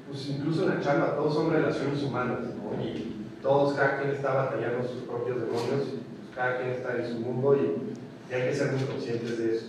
pues, 0.08 0.28
incluso 0.30 0.63
en 0.63 0.78
la 0.78 0.82
chamba 0.82 1.15
todos 1.15 1.34
son 1.34 1.52
relaciones 1.52 2.02
humanas, 2.04 2.39
¿no? 2.41 2.84
y 2.84 3.15
todos, 3.41 3.73
cada 3.73 3.99
quien 3.99 4.12
está 4.12 4.34
batallando 4.34 4.88
sus 4.88 5.04
propios 5.04 5.41
demonios, 5.41 5.89
pues, 5.89 6.36
cada 6.36 6.58
quien 6.58 6.71
está 6.71 6.97
en 6.97 7.08
su 7.08 7.19
mundo 7.19 7.56
y, 7.56 8.32
y, 8.32 8.34
hay 8.34 8.49
que 8.49 8.56
ser 8.56 8.71
muy 8.73 8.84
conscientes 8.84 9.38
de 9.38 9.56
eso. 9.56 9.65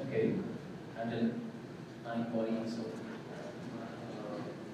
Ok, 0.00 0.12
Ángel, 1.02 1.32
mind, 2.04 2.32
body, 2.34 2.68
soul. 2.68 2.86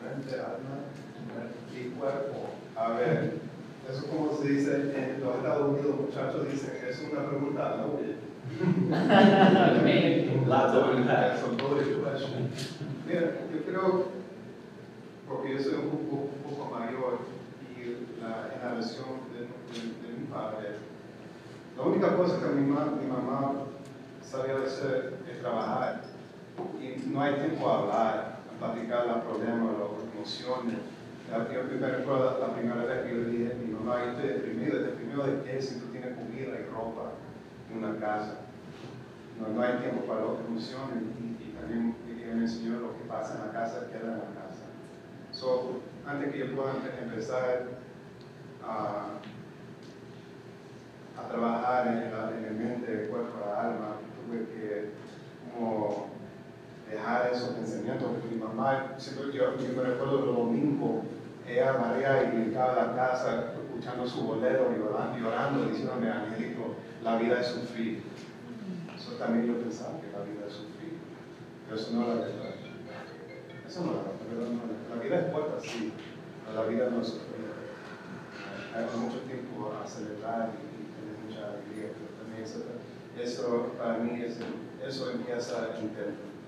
Mente, 0.03 0.35
alma 0.35 0.87
y 1.79 1.91
cuerpo. 1.91 2.51
A 2.77 2.91
ver, 2.91 3.35
eso 3.91 4.07
como 4.09 4.37
se 4.37 4.49
dice 4.49 4.75
en 4.97 5.21
los 5.25 5.37
Estados 5.37 5.69
Unidos, 5.69 5.97
muchachos 6.01 6.51
dicen, 6.51 6.73
es 6.89 7.03
una 7.11 7.29
pregunta, 7.29 7.77
¿no? 7.79 7.99
Mira, 13.07 13.21
yo 13.53 13.63
creo, 13.65 14.05
porque 15.29 15.53
yo 15.55 15.63
soy 15.63 15.75
un 15.75 15.91
poco, 15.91 16.29
un 16.35 16.51
poco 16.51 16.71
mayor 16.75 17.19
y 17.77 18.23
la 18.23 18.51
generación 18.53 19.07
de, 19.33 19.41
de, 19.41 20.09
de, 20.09 20.19
mi 20.19 20.27
padre, 20.27 20.77
la 21.77 21.83
única 21.83 22.17
cosa 22.17 22.41
que 22.41 22.47
mi, 22.55 22.71
ma, 22.71 22.87
mi 23.01 23.07
mamá 23.07 23.53
sabía 24.23 24.57
hacer 24.65 25.19
es 25.31 25.41
trabajar 25.41 26.03
y 26.81 27.09
no 27.09 27.21
hay 27.21 27.35
tiempo 27.35 27.69
a 27.69 27.79
hablar, 27.79 28.39
a 28.51 28.59
platicar 28.59 29.07
los 29.07 29.19
problemas, 29.19 29.75
las 29.79 30.15
emociones. 30.15 30.79
Yo 31.29 31.79
me 31.81 31.89
recuerdo 31.89 32.39
la 32.39 32.55
primera 32.55 32.85
vez 32.85 33.03
que 33.03 33.11
yo 33.11 33.23
le 33.23 33.31
dije 33.31 33.55
mi 33.57 33.73
mamá, 33.73 34.05
yo 34.05 34.11
estoy 34.13 34.29
deprimido, 34.29 34.79
deprimido 34.79 35.27
de 35.27 35.43
qué 35.43 35.61
si 35.61 35.81
tú 35.81 35.87
tienes 35.87 36.15
comida 36.15 36.55
y 36.55 36.71
ropa 36.73 37.13
en 37.71 37.79
una 37.79 37.99
casa. 37.99 38.43
No, 39.41 39.49
no 39.49 39.61
hay 39.61 39.79
tiempo 39.79 40.07
para 40.07 40.21
las 40.21 40.41
emociones 40.47 41.03
y, 41.21 41.53
también 41.59 41.97
me 42.07 42.43
enseñó 42.43 42.79
lo 42.79 42.97
que 42.97 43.05
pasa 43.09 43.35
en 43.35 43.47
la 43.47 43.53
casa, 43.53 43.89
queda 43.89 44.13
en 44.13 44.19
la 44.19 44.41
casa. 44.41 44.67
So, 45.33 45.81
antes 46.07 46.33
que 46.33 46.39
yo 46.39 46.55
pueda 46.55 46.75
empezar 47.03 47.67
a, 48.65 49.19
trabajar 51.29 51.89
en, 51.89 52.13
la, 52.13 52.49
el 52.49 52.55
mente, 52.55 53.03
el 53.03 53.09
cuerpo, 53.09 53.33
la 53.45 53.63
alma, 53.63 53.97
tuve 54.17 54.47
que 54.47 54.91
como 55.53 56.07
dejar 56.89 57.33
esos 57.33 57.51
pensamientos, 57.51 58.09
mi 58.31 58.39
mamá, 58.39 58.95
siempre 58.97 59.33
yo, 59.33 59.57
yo 59.57 59.77
me 59.77 59.83
recuerdo 59.83 60.25
los 60.25 60.37
domingos, 60.37 61.05
ella, 61.49 61.73
María, 61.75 62.25
y 62.25 62.37
brincaba 62.37 62.73
a 62.73 62.87
la 62.87 62.97
casa 62.97 63.53
escuchando 63.55 64.07
su 64.07 64.23
bolero, 64.23 64.73
llorando, 64.77 65.19
llorando 65.19 65.67
diciéndome, 65.67 66.11
Angelito, 66.11 66.75
la 67.03 67.17
vida 67.17 67.41
es 67.41 67.47
sufrir. 67.47 68.03
Eso 68.95 69.13
también 69.13 69.47
yo 69.47 69.61
pensaba 69.61 70.01
que 70.01 70.11
la 70.11 70.25
vida 70.25 70.47
es 70.47 70.55
sufrir, 70.55 70.99
pero 71.65 71.81
eso 71.81 71.93
no 71.93 72.03
es 72.03 72.09
la 72.09 72.15
verdad. 72.15 72.55
Eso 73.67 73.81
no 73.85 73.91
es 73.91 73.97
la 73.97 74.03
verdad, 74.03 74.53
no, 74.53 74.97
la 74.97 75.03
vida 75.03 75.21
es 75.21 75.33
puerta, 75.33 75.61
sí, 75.61 75.93
pero 76.45 76.63
la 76.63 76.69
vida 76.69 76.91
no 76.91 77.01
es 77.01 77.09
sufrir. 77.09 77.47
Hay 78.75 78.99
mucho 78.99 79.21
tiempo 79.21 79.73
a 79.73 79.87
celebrar 79.87 80.51
y, 80.53 80.83
y 80.83 80.91
tener 80.93 81.17
mucha 81.25 81.49
alegría, 81.49 81.93
pero 81.95 82.21
también 82.21 82.45
eso, 82.45 82.61
eso 83.19 83.73
para 83.79 83.99
mí, 83.99 84.21
es, 84.21 84.39
eso 84.87 85.11
empieza 85.13 85.71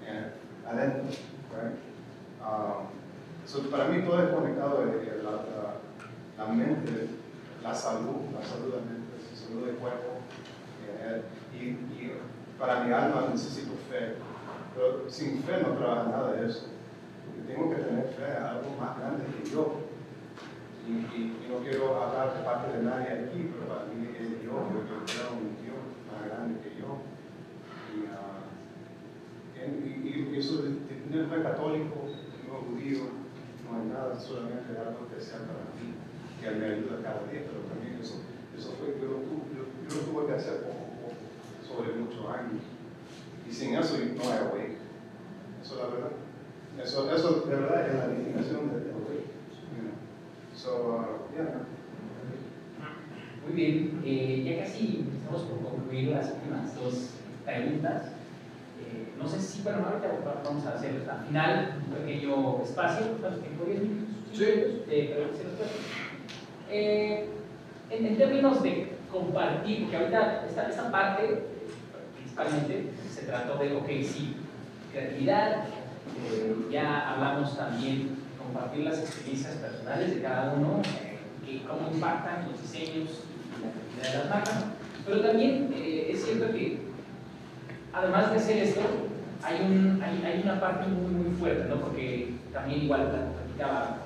eh, 0.06 0.32
adentro. 0.66 1.08
Right? 1.50 1.78
Um, 2.40 2.88
so, 3.48 3.62
para 3.70 3.88
mí 3.88 4.02
todo 4.02 4.22
es 4.22 4.28
conectado, 4.28 4.84
la, 4.84 6.44
la, 6.44 6.52
mente, 6.52 7.08
la 7.62 7.74
salud, 7.74 8.28
la 8.38 8.44
salud 8.44 8.66
de 8.66 8.76
la 8.76 8.84
mente, 8.84 9.16
la 9.16 9.36
salud 9.36 9.66
del 9.66 9.76
cuerpo, 9.76 10.20
eh, 10.86 11.22
y, 11.54 12.12
para 12.58 12.84
mi 12.84 12.92
alma 12.92 13.28
necesito 13.32 13.72
fe, 13.88 14.16
pero 14.74 15.08
sin 15.08 15.42
fe 15.44 15.62
no 15.62 15.78
trabaja 15.78 16.10
nada 16.10 16.32
de 16.32 16.48
eso. 16.48 16.66
Porque 17.24 17.52
tengo 17.52 17.70
que 17.70 17.76
tener 17.76 18.08
fe 18.08 18.36
a 18.36 18.50
algo 18.50 18.76
más 18.80 18.98
grande 18.98 19.24
que 19.24 19.48
yo. 19.48 19.86
Y, 20.86 20.90
y, 21.16 21.48
no 21.48 21.58
quiero 21.62 22.02
hablar 22.02 22.36
de 22.36 22.44
parte 22.44 22.76
de 22.76 22.82
nadie 22.82 23.12
aquí, 23.12 23.50
pero 23.52 23.68
para 23.72 23.84
mí 23.86 24.08
es 24.12 24.42
Dios, 24.42 24.52
yo, 24.52 24.80
yo 24.90 25.04
creo 25.06 25.38
un 25.38 25.56
Dios 25.62 25.78
más 26.10 26.26
grande 26.26 26.60
que 26.60 26.80
yo. 26.80 26.98
Y, 27.94 27.98
uh, 29.62 30.34
eso 30.34 30.62
de 30.62 31.24
fe 31.24 31.42
católico, 31.42 31.96
no 32.46 32.54
judío, 32.54 33.17
no 33.70 33.80
hay 33.80 33.88
nada, 33.88 34.18
solamente 34.18 34.72
algo 34.72 35.06
especial 35.06 35.44
para 35.44 35.76
mí, 35.76 35.94
que 36.40 36.50
me 36.50 36.66
ayuda 36.66 37.02
cada 37.02 37.28
día, 37.28 37.44
pero 37.44 37.68
también 37.68 38.00
eso, 38.00 38.24
eso 38.56 38.72
fue, 38.78 38.96
yo, 39.00 39.20
yo, 39.52 39.62
yo 39.84 39.96
lo 39.96 40.02
tuve 40.02 40.26
que 40.26 40.34
hacer 40.34 40.62
poco 40.64 40.80
a 40.80 40.90
poco 40.96 41.14
sobre 41.66 41.98
muchos 42.00 42.24
años. 42.26 42.62
Y 43.48 43.52
sin 43.52 43.74
eso 43.74 43.96
no 43.96 44.22
hay 44.30 44.38
awake. 44.38 44.78
Eso 45.62 45.74
es 45.74 45.80
la 45.80 45.86
verdad. 45.88 46.12
Eso, 46.82 47.10
eso 47.10 47.40
de 47.46 47.56
verdad 47.56 47.88
es 47.88 47.94
la 47.94 48.08
definición 48.08 48.68
de 48.68 48.90
awake. 48.92 49.28
You 49.72 49.82
know. 49.82 49.96
So, 50.54 50.70
uh, 50.70 51.34
yeah. 51.34 51.66
Muy 53.44 53.56
bien, 53.56 54.02
eh, 54.04 54.42
ya 54.44 54.64
casi 54.64 55.06
estamos 55.18 55.42
por 55.42 55.70
concluir 55.70 56.08
las 56.08 56.32
últimas 56.32 56.74
dos 56.74 57.10
preguntas. 57.44 58.17
No 59.18 59.28
sé 59.28 59.40
si, 59.40 59.62
bueno, 59.62 59.84
ahorita 59.86 60.42
vamos 60.44 60.64
a 60.66 60.74
hacer 60.74 61.08
al 61.10 61.26
final 61.26 61.74
un 61.86 61.94
pequeño 61.94 62.62
espacio, 62.62 63.06
¿cuánto 63.20 63.40
tiempo? 63.40 63.64
¿10 63.64 63.80
minutos? 63.80 64.14
Sí. 64.32 64.44
Eh, 64.44 65.26
eh, 66.70 67.28
en, 67.90 68.06
en 68.06 68.16
términos 68.16 68.62
de 68.62 68.92
compartir, 69.10 69.82
porque 69.82 69.96
ahorita 69.96 70.44
esta, 70.46 70.68
esta 70.68 70.90
parte 70.90 71.44
principalmente 72.16 72.90
se 73.10 73.22
trató 73.22 73.56
de, 73.56 73.74
ok, 73.76 73.88
sí, 74.02 74.36
creatividad, 74.92 75.64
eh, 75.64 76.54
ya 76.70 77.12
hablamos 77.12 77.56
también 77.56 77.98
de 78.00 78.38
compartir 78.38 78.84
las 78.84 78.98
experiencias 78.98 79.54
personales 79.54 80.14
de 80.14 80.22
cada 80.22 80.52
uno, 80.54 80.82
eh, 81.02 81.18
y 81.46 81.58
cómo 81.60 81.90
impactan 81.92 82.48
los 82.50 82.60
diseños 82.60 83.24
y 83.56 83.62
la 83.64 83.72
creatividad 83.72 84.12
de 84.12 84.18
las 84.18 84.28
marcas, 84.28 84.64
pero 85.06 85.20
también 85.22 85.72
eh, 85.74 86.10
es 86.12 86.24
cierto 86.24 86.52
que 86.52 86.80
además 87.92 88.30
de 88.30 88.36
hacer 88.36 88.56
esto, 88.58 88.82
hay, 89.42 89.60
un, 89.60 90.02
hay, 90.02 90.22
hay, 90.24 90.42
una 90.42 90.60
parte 90.60 90.88
muy, 90.88 91.10
muy 91.10 91.36
fuerte, 91.36 91.68
¿no? 91.68 91.80
porque 91.80 92.34
también 92.52 92.82
igual 92.82 93.10
platicaba 93.10 93.98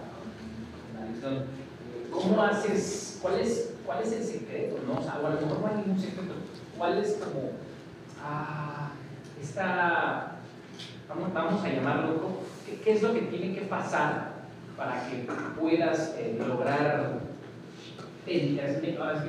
¿cómo 2.10 2.42
haces, 2.42 3.18
cuál 3.22 3.38
es, 3.40 3.74
cuál 3.86 4.02
es 4.02 4.12
el 4.12 4.24
secreto? 4.24 4.76
¿no? 4.86 5.00
O 5.00 5.02
sea, 5.02 5.18
o 5.22 5.26
a 5.26 5.30
lo 5.30 5.40
mejor 5.40 5.60
no 5.60 5.66
hay 5.66 5.76
ningún 5.76 6.00
secreto, 6.00 6.34
¿cuál 6.76 6.98
es 6.98 7.14
como 7.14 7.50
ah, 8.22 8.90
esta, 9.40 10.36
vamos, 11.08 11.32
vamos 11.32 11.64
a 11.64 11.68
llamarlo, 11.68 12.40
¿qué, 12.66 12.80
¿qué, 12.80 12.92
es 12.92 13.02
lo 13.02 13.14
que 13.14 13.22
tiene 13.22 13.54
que 13.54 13.62
pasar 13.62 14.32
para 14.76 15.08
que 15.08 15.26
puedas 15.58 16.14
eh, 16.18 16.36
lograr 16.46 17.31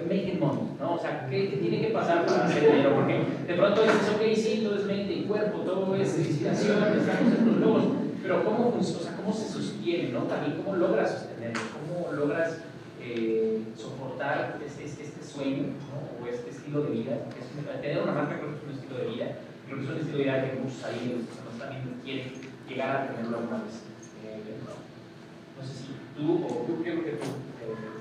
making 0.08 0.39
money, 0.39 0.78
¿no? 0.80 0.96
O 0.96 1.00
sea, 1.00 1.28
¿qué, 1.30 1.50
¿qué, 1.50 1.58
tiene 1.58 1.82
que 1.82 1.94
pasar 1.94 2.26
para 2.26 2.46
hacer 2.46 2.72
dinero? 2.72 2.96
Porque 2.96 3.24
de 3.48 3.54
pronto 3.56 3.82
dices, 3.82 4.10
ok, 4.16 4.22
sí, 4.36 4.62
todo 4.64 4.76
es 4.76 4.86
mente 4.86 5.14
y 5.14 5.24
cuerpo, 5.24 5.60
todo 5.60 5.96
es 5.96 6.18
inspiración, 6.20 6.78
estamos 6.98 7.39
en 7.39 7.48
los 7.48 7.58
logos, 7.58 7.84
pero 8.22 8.44
¿cómo 8.44 8.72
funciona? 8.72 9.02
O 9.02 9.04
sea, 9.04 9.18
¿cómo 9.18 9.34
se 9.34 9.50
sostiene, 9.50 10.10
no? 10.10 10.24
También, 10.24 10.62
¿cómo 10.62 10.76
logras 10.78 11.12
sostenerlo? 11.12 11.62
¿Cómo 11.74 12.12
logras 12.14 12.60
eh, 13.02 13.62
soportar 13.76 14.60
este, 14.64 14.86
este, 14.86 15.04
este 15.04 15.24
sueño, 15.24 15.64
¿no? 15.89 16.24
O 16.24 16.28
este 16.28 16.52
estilo 16.52 16.84
de 16.84 16.91
vida? 16.91 17.18
Es, 17.39 17.82
tener 17.82 18.04
una 18.04 18.12
marca 18.12 18.38
creo 18.38 18.52
que 18.52 18.58
es 18.58 18.64
un 18.64 18.80
estilo 18.80 18.98
de 18.98 19.16
vida, 19.16 19.38
creo 19.66 19.78
que 19.78 19.84
es 19.84 19.89
un 19.89 19.98
estilo 19.98 20.18
de 20.18 20.24
idea 20.24 20.52
que 20.52 20.60
muchos 20.60 20.84
ahí 20.84 21.18
los 21.18 21.26
que 21.28 21.70
viendo 21.70 22.04
quieren 22.04 22.32
llegar 22.70 22.96
a 22.96 23.08
tenerlo 23.08 23.38
alguna 23.38 23.64
vez. 23.64 23.82
Eh, 24.24 24.39
no 25.58 25.66
sé 25.66 25.74
si 25.74 25.88
tú 26.16 26.46
o 26.46 26.66
tú, 26.66 26.84
creo 26.84 27.04
que 27.04 27.12
tú. 27.12 27.26
eh, 27.26 27.93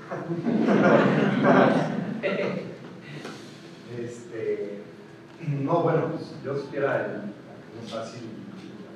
Este, 3.99 4.81
no, 5.61 5.83
bueno, 5.83 6.11
pues 6.11 6.33
yo 6.43 6.57
supiera 6.57 7.05
el, 7.05 7.33
fácil, 7.87 8.21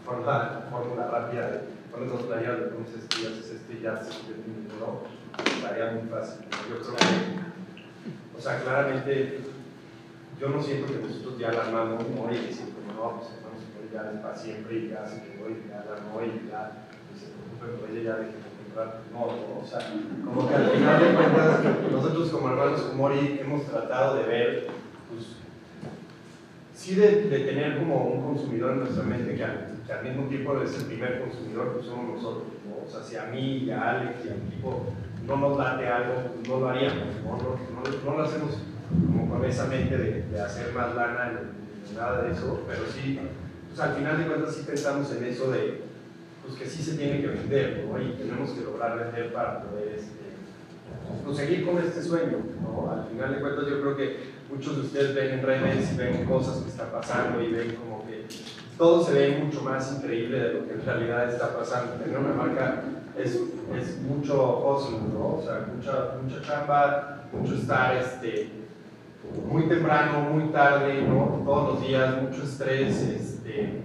la 0.05 0.27
la 0.27 0.67
fórmula 0.71 1.07
rápida 1.07 1.51
de 1.51 1.59
pones 1.91 2.11
dos 2.11 2.23
playeras, 2.23 2.59
le 2.59 2.65
pones 2.67 2.93
este 2.93 3.21
y 3.21 3.25
haces 3.25 3.51
este 3.51 3.73
y 3.73 3.81
ya 3.81 3.97
se 3.97 4.11
no, 4.79 5.01
estaría 5.43 5.91
muy 5.91 6.09
fácil. 6.09 6.45
Yo 6.69 6.79
creo 6.79 6.95
que, 6.95 8.37
o 8.37 8.41
sea, 8.41 8.61
claramente, 8.61 9.39
yo 10.39 10.49
no 10.49 10.61
siento 10.61 10.87
que 10.87 10.99
nosotros 10.99 11.37
ya 11.39 11.51
la 11.51 11.63
armamos, 11.63 12.03
¿no? 12.09 12.31
Y 12.31 12.37
decir, 12.37 12.73
como 12.73 12.93
no, 12.93 13.17
pues 13.17 13.29
vamos 13.43 13.63
a 13.63 13.67
poner 13.73 14.21
para 14.21 14.35
siempre 14.35 14.77
y 14.77 14.89
ya 14.89 15.07
se 15.07 15.23
quedó 15.23 15.49
y 15.49 15.67
ya 15.67 15.83
la 15.85 15.97
armó 15.97 16.21
y 16.21 16.49
ya, 16.49 16.87
y 17.13 17.19
se 17.19 17.27
preocupe 17.33 17.81
por 17.81 17.89
ella, 17.89 18.03
ya 18.03 18.15
deje 18.17 18.31
de 18.31 18.33
comprar. 18.33 18.46
No, 18.77 19.59
o 19.59 19.65
sea, 19.65 19.79
como 20.23 20.47
que 20.47 20.53
al 20.53 20.69
final 20.69 21.01
de 21.01 21.15
cuentas, 21.15 21.59
nosotros 21.91 22.29
como 22.29 22.49
hermanos 22.49 22.81
como 22.81 23.09
Mori 23.09 23.39
hemos 23.41 23.65
tratado 23.65 24.17
de 24.17 24.23
ver 24.23 24.67
pues, 25.09 25.37
sí 26.75 26.93
de, 26.93 27.23
de, 27.23 27.39
tener 27.39 27.79
como 27.79 28.03
un 28.03 28.21
consumidor 28.21 28.73
en 28.73 28.79
nuestra 28.81 29.03
mente 29.03 29.35
que 29.35 29.43
al, 29.43 29.79
que 29.83 29.91
al, 29.91 30.03
mismo 30.03 30.27
tiempo 30.27 30.61
es 30.61 30.77
el 30.77 30.85
primer 30.85 31.21
consumidor, 31.21 31.73
pues 31.73 31.87
somos 31.87 32.17
nosotros, 32.17 32.43
¿no? 32.67 32.85
O 32.85 32.87
sea, 32.87 33.01
si 33.01 33.15
a 33.15 33.25
mí 33.25 33.63
y 33.65 33.71
a 33.71 33.97
Alex 33.97 34.25
y 34.25 34.29
a 34.29 34.35
mi 34.35 34.47
equipo 34.47 34.83
no 35.25 35.37
nos 35.37 35.57
late 35.57 35.87
algo, 35.87 36.13
pues 36.35 36.47
no 36.47 36.59
lo 36.59 36.69
haríamos, 36.69 37.15
¿no? 37.23 37.31
No, 37.31 38.11
no, 38.11 38.17
lo 38.17 38.23
hacemos 38.23 38.59
como 38.89 39.27
con 39.27 39.43
esa 39.43 39.65
mente 39.65 39.97
de, 39.97 40.21
de 40.21 40.39
hacer 40.39 40.71
más 40.73 40.93
lana 40.93 41.31
nada 41.95 42.21
de 42.21 42.31
eso, 42.31 42.61
pero 42.67 42.81
sí, 42.85 43.19
pues 43.69 43.79
al 43.79 43.95
final 43.95 44.19
de 44.19 44.27
cuentas 44.27 44.53
sí 44.53 44.63
pensamos 44.67 45.11
en 45.15 45.23
eso 45.23 45.49
de, 45.49 45.86
pues 46.47 46.59
que 46.59 46.65
sí 46.65 46.81
se 46.81 46.97
tiene 46.97 47.19
que 47.19 47.27
vender, 47.27 47.85
¿no? 47.85 48.01
Y 48.01 48.11
tenemos 48.13 48.51
que 48.51 48.61
lograr 48.61 48.97
vender 48.97 49.33
para 49.33 49.63
poder, 49.63 49.95
este, 49.97 50.31
pues, 51.25 51.37
seguir 51.37 51.65
con 51.65 51.77
este 51.77 52.01
sueño, 52.01 52.37
¿no? 52.61 52.89
Al 52.89 53.05
final 53.09 53.35
de 53.35 53.41
cuentas 53.41 53.67
yo 53.67 53.81
creo 53.81 53.97
que 53.97 54.17
muchos 54.49 54.77
de 54.77 54.81
ustedes 54.83 55.13
ven 55.13 55.39
en 55.39 55.45
redes 55.45 55.91
y 55.91 55.97
ven 55.97 56.25
cosas 56.25 56.63
que 56.63 56.69
están 56.69 56.89
pasando 56.89 57.41
y 57.41 57.51
ven 57.51 57.75
como 57.75 58.05
que 58.07 58.25
todo 58.77 59.03
se 59.03 59.13
ve 59.13 59.39
mucho 59.43 59.61
más 59.61 59.93
increíble 59.97 60.39
de 60.39 60.53
lo 60.53 60.65
que 60.65 60.73
en 60.75 60.85
realidad 60.85 61.29
está 61.29 61.57
pasando. 61.57 61.93
Tener 61.93 62.17
una 62.17 62.33
marca 62.33 62.83
es, 63.17 63.35
es 63.77 63.97
mucho 64.01 64.65
hustle, 64.65 64.99
¿no? 65.13 65.35
O 65.37 65.43
sea, 65.43 65.67
mucha, 65.75 66.15
mucha 66.21 66.41
chamba, 66.41 67.27
mucho 67.33 67.55
estar 67.55 67.97
este, 67.97 68.51
muy 69.49 69.67
temprano, 69.67 70.21
muy 70.21 70.49
tarde, 70.51 71.01
¿no? 71.01 71.41
Todos 71.43 71.73
los 71.73 71.87
días, 71.87 72.21
mucho 72.21 72.43
estrés. 72.43 73.01
Este, 73.01 73.81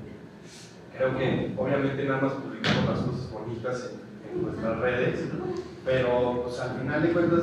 creo 0.96 1.16
que 1.16 1.54
obviamente 1.56 2.04
nada 2.04 2.20
más 2.20 2.32
publicamos 2.32 2.88
las 2.88 2.98
cosas 3.00 3.30
bonitas 3.30 3.90
en, 4.30 4.42
nuestras 4.42 4.78
redes, 4.78 5.20
pero 5.84 6.44
pues, 6.44 6.58
al 6.58 6.78
final 6.80 7.02
de 7.02 7.12
cuentas 7.12 7.42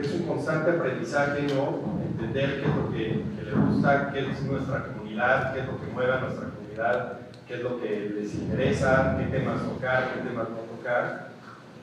es 0.00 0.14
un 0.14 0.22
constante 0.26 0.70
aprendizaje. 0.70 1.46
Entender 1.46 2.60
qué 2.60 2.68
es 2.68 2.76
lo 2.76 2.90
que, 2.90 3.24
que, 3.36 3.42
le 3.44 3.52
gusta, 3.52 4.10
qué 4.12 4.20
es 4.20 4.42
nuestra 4.42 4.86
comunidad, 4.86 5.52
qué 5.52 5.60
es 5.60 5.66
lo 5.66 5.80
que 5.80 5.86
mueve 5.92 6.12
a 6.12 6.20
nuestra 6.20 6.48
comunidad, 6.48 7.18
qué 7.46 7.54
es 7.54 7.62
lo 7.62 7.80
que 7.80 8.12
les 8.14 8.34
interesa, 8.34 9.16
qué 9.18 9.36
temas 9.36 9.62
tocar, 9.62 10.14
qué 10.14 10.28
temas 10.28 10.48
no 10.48 10.56
tocar. 10.56 11.28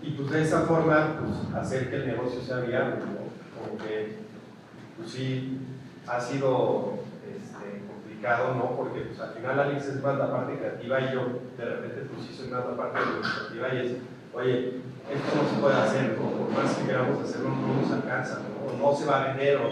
Y 0.01 0.11
pues 0.11 0.31
de 0.31 0.41
esa 0.41 0.61
forma, 0.61 1.19
pues 1.19 1.55
hacer 1.55 1.89
que 1.89 1.97
el 1.97 2.07
negocio 2.07 2.41
sea 2.41 2.57
viable, 2.57 2.95
¿no? 2.97 3.23
Como 3.59 3.77
que, 3.77 4.17
pues 4.97 5.11
sí, 5.11 5.59
ha 6.07 6.19
sido 6.19 6.99
complicado, 8.23 8.55
¿no? 8.55 8.75
Porque 8.77 9.01
pues 9.01 9.19
al 9.19 9.33
final 9.33 9.59
Alex 9.59 9.85
es 9.87 10.01
más 10.01 10.17
la 10.17 10.31
parte 10.31 10.57
creativa 10.57 11.01
y 11.01 11.13
yo 11.13 11.41
de 11.57 11.65
repente 11.65 12.07
pues 12.13 12.27
sí 12.27 12.33
soy 12.33 12.47
más 12.47 12.65
la 12.65 12.77
parte 12.77 12.99
administrativa 12.99 13.73
y 13.73 13.77
es, 13.77 13.97
oye, 14.33 14.67
esto 15.11 15.35
no 15.35 15.49
se 15.49 15.61
puede 15.61 15.75
hacer, 15.75 16.17
¿no? 16.17 16.29
por 16.29 16.49
más 16.51 16.73
que 16.73 16.85
queramos 16.85 17.21
hacerlo, 17.21 17.49
no 17.49 17.81
nos 17.81 17.91
alcanza, 17.91 18.39
¿no? 18.39 18.87
o 18.87 18.91
no 18.91 18.97
se 18.97 19.05
va 19.05 19.23
a 19.23 19.27
vender, 19.27 19.57
o, 19.57 19.69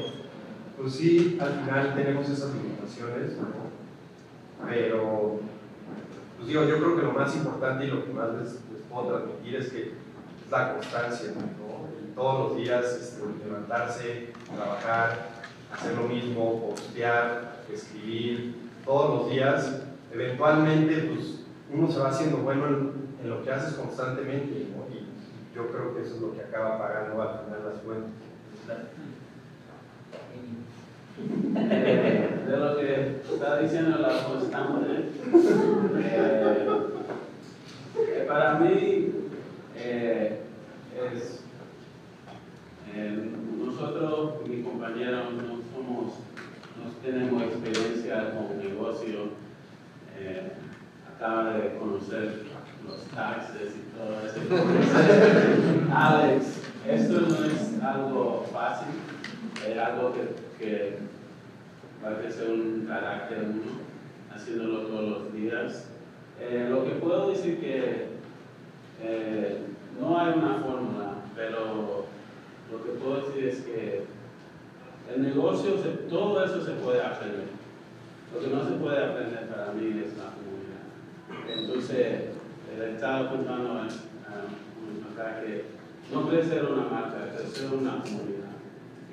pues 0.77 0.93
sí, 0.93 1.37
al 1.39 1.61
final 1.61 1.95
tenemos 1.95 2.29
esas 2.29 2.53
limitaciones, 2.53 3.37
¿no? 3.37 4.67
pero, 4.67 5.39
pues 6.35 6.47
digo, 6.47 6.63
yo 6.65 6.77
creo 6.77 6.95
que 6.97 7.03
lo 7.03 7.13
más 7.13 7.33
importante 7.35 7.85
y 7.85 7.87
lo 7.87 8.05
que 8.05 8.11
más 8.11 8.33
les, 8.33 8.51
les 8.51 8.81
puedo 8.89 9.07
transmitir 9.07 9.55
es 9.55 9.69
que 9.69 9.81
es 9.83 10.51
la 10.51 10.73
constancia, 10.73 11.31
¿no? 11.35 11.61
Todos 12.13 12.49
los 12.49 12.57
días 12.57 12.85
este, 12.85 13.21
levantarse, 13.45 14.33
trabajar, 14.53 15.29
hacer 15.73 15.95
lo 15.95 16.03
mismo, 16.07 16.69
postear, 16.69 17.63
escribir, 17.71 18.55
todos 18.85 19.21
los 19.21 19.31
días, 19.31 19.83
eventualmente, 20.11 21.13
pues 21.13 21.43
uno 21.71 21.89
se 21.89 21.99
va 21.99 22.09
haciendo 22.09 22.37
bueno 22.37 22.67
en, 22.67 22.91
en 23.23 23.29
lo 23.29 23.43
que 23.43 23.51
haces 23.51 23.75
constantemente, 23.75 24.67
¿no? 24.75 24.81
yo 25.55 25.67
creo 25.67 25.93
que 25.93 26.01
eso 26.01 26.15
es 26.15 26.21
lo 26.21 26.33
que 26.33 26.41
acaba 26.41 26.79
pagando 26.79 27.21
al 27.21 27.39
final 27.39 27.59
las 27.71 27.81
cuentas. 27.81 28.11
De 32.47 32.57
lo 32.57 32.77
que 32.77 33.21
está 33.31 33.59
diciendo 33.59 33.99
la 33.99 34.23
constante, 34.23 35.09
eh, 35.99 36.67
eh, 37.99 38.25
para 38.27 38.59
mí 38.59 39.11
eh, 39.75 40.41
es, 41.13 41.43
nosotros, 43.57 44.47
mis 44.47 44.65
compañeros, 44.65 45.33
no 45.33 45.59
somos, 45.73 46.13
no 46.77 46.91
tenemos 47.03 47.43
experiencia 47.43 48.33
con 48.33 48.57
negocio, 48.57 49.29
acaba 51.15 51.53
de 51.53 51.77
conocer 51.77 52.51
los 52.87 53.03
taxes 53.15 53.73
y 53.75 53.81
todo 53.97 54.21
eso. 54.25 54.39
Alex, 55.93 56.61
esto 56.87 57.21
no 57.21 57.45
es 57.45 57.83
algo 57.83 58.45
fácil, 58.51 58.87
es 59.67 59.77
algo 59.77 60.13
que, 60.13 60.35
que 60.57 60.97
va 62.03 62.09
a 62.09 62.19
crecer 62.19 62.49
un 62.49 62.87
carácter 63.27 63.47
haciéndolo 64.33 64.87
todos 64.87 65.09
los 65.09 65.33
días. 65.33 65.89
Eh, 66.39 66.67
lo 66.69 66.85
que 66.85 66.91
puedo 66.91 67.31
decir 67.31 67.59
que 67.59 68.07
eh, 69.01 69.57
no 69.99 70.19
hay 70.19 70.33
una 70.37 70.55
fórmula, 70.55 71.13
pero 71.35 72.05
lo 72.71 72.83
que 72.83 72.91
puedo 72.99 73.27
decir 73.27 73.45
es 73.45 73.61
que 73.61 74.03
el 75.13 75.23
negocio, 75.23 75.73
todo 76.09 76.43
eso 76.43 76.63
se 76.63 76.71
puede 76.73 77.01
aprender. 77.01 77.47
Lo 78.33 78.39
que 78.39 78.47
no 78.47 78.63
se 78.63 78.75
puede 78.75 79.03
aprender 79.03 79.47
para 79.49 79.73
mí 79.73 80.01
es 80.05 80.17
la 80.17 80.31
comunidad. 80.31 81.59
Entonces, 81.59 82.29
el 82.73 82.81
Estado 82.93 83.29
contando 83.29 83.73
a, 83.73 83.83
a, 83.83 85.41
que 85.41 85.65
no 86.11 86.31
ser 86.31 86.65
una 86.65 86.83
marca, 86.83 87.27
ser 87.53 87.73
una 87.73 88.01
comunidad. 88.01 88.51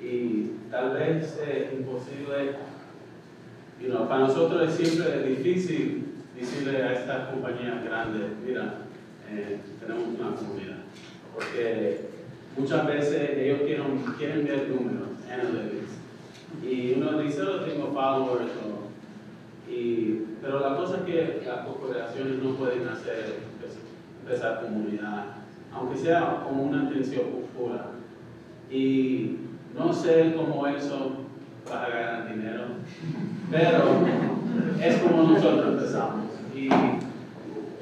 Y 0.01 0.53
tal 0.71 0.93
vez 0.93 1.37
es 1.37 1.73
imposible, 1.73 2.55
you 3.81 3.89
know, 3.89 4.07
para 4.07 4.27
nosotros 4.27 4.69
es 4.69 4.75
siempre 4.75 5.23
difícil 5.23 6.05
decirle 6.37 6.83
a 6.83 6.93
estas 6.93 7.29
compañías 7.29 7.83
grandes, 7.83 8.31
mira, 8.45 8.85
eh, 9.29 9.59
tenemos 9.79 10.19
una 10.19 10.35
comunidad. 10.35 10.77
Porque 11.33 12.01
muchas 12.57 12.87
veces 12.87 13.37
ellos 13.37 13.61
quieren, 13.61 13.97
quieren 14.17 14.45
ver 14.45 14.69
números, 14.69 15.09
analytics. 15.31 15.99
Y 16.63 16.93
uno 16.93 17.19
dice, 17.19 17.41
oh, 17.43 17.61
tengo 17.61 17.91
followers, 17.93 18.51
o, 18.65 19.71
y, 19.71 20.25
pero 20.41 20.59
la 20.59 20.75
cosa 20.75 20.97
es 20.97 21.03
que 21.03 21.43
las 21.45 21.65
corporaciones 21.65 22.41
no 22.43 22.55
pueden 22.55 22.87
hacer 22.87 23.49
esa 24.29 24.61
comunidad, 24.61 25.25
aunque 25.73 25.97
sea 25.97 26.43
como 26.43 26.63
una 26.63 26.83
intención 26.83 27.25
pura. 27.57 27.91
Y 28.71 29.37
no 29.75 29.93
sé 29.93 30.33
cómo 30.35 30.67
eso 30.67 31.13
va 31.71 31.85
a 31.85 31.89
ganar 31.89 32.33
dinero, 32.33 32.63
pero 33.51 34.05
es 34.81 34.97
como 34.97 35.23
nosotros 35.23 35.73
empezamos. 35.73 36.25
Y 36.55 36.69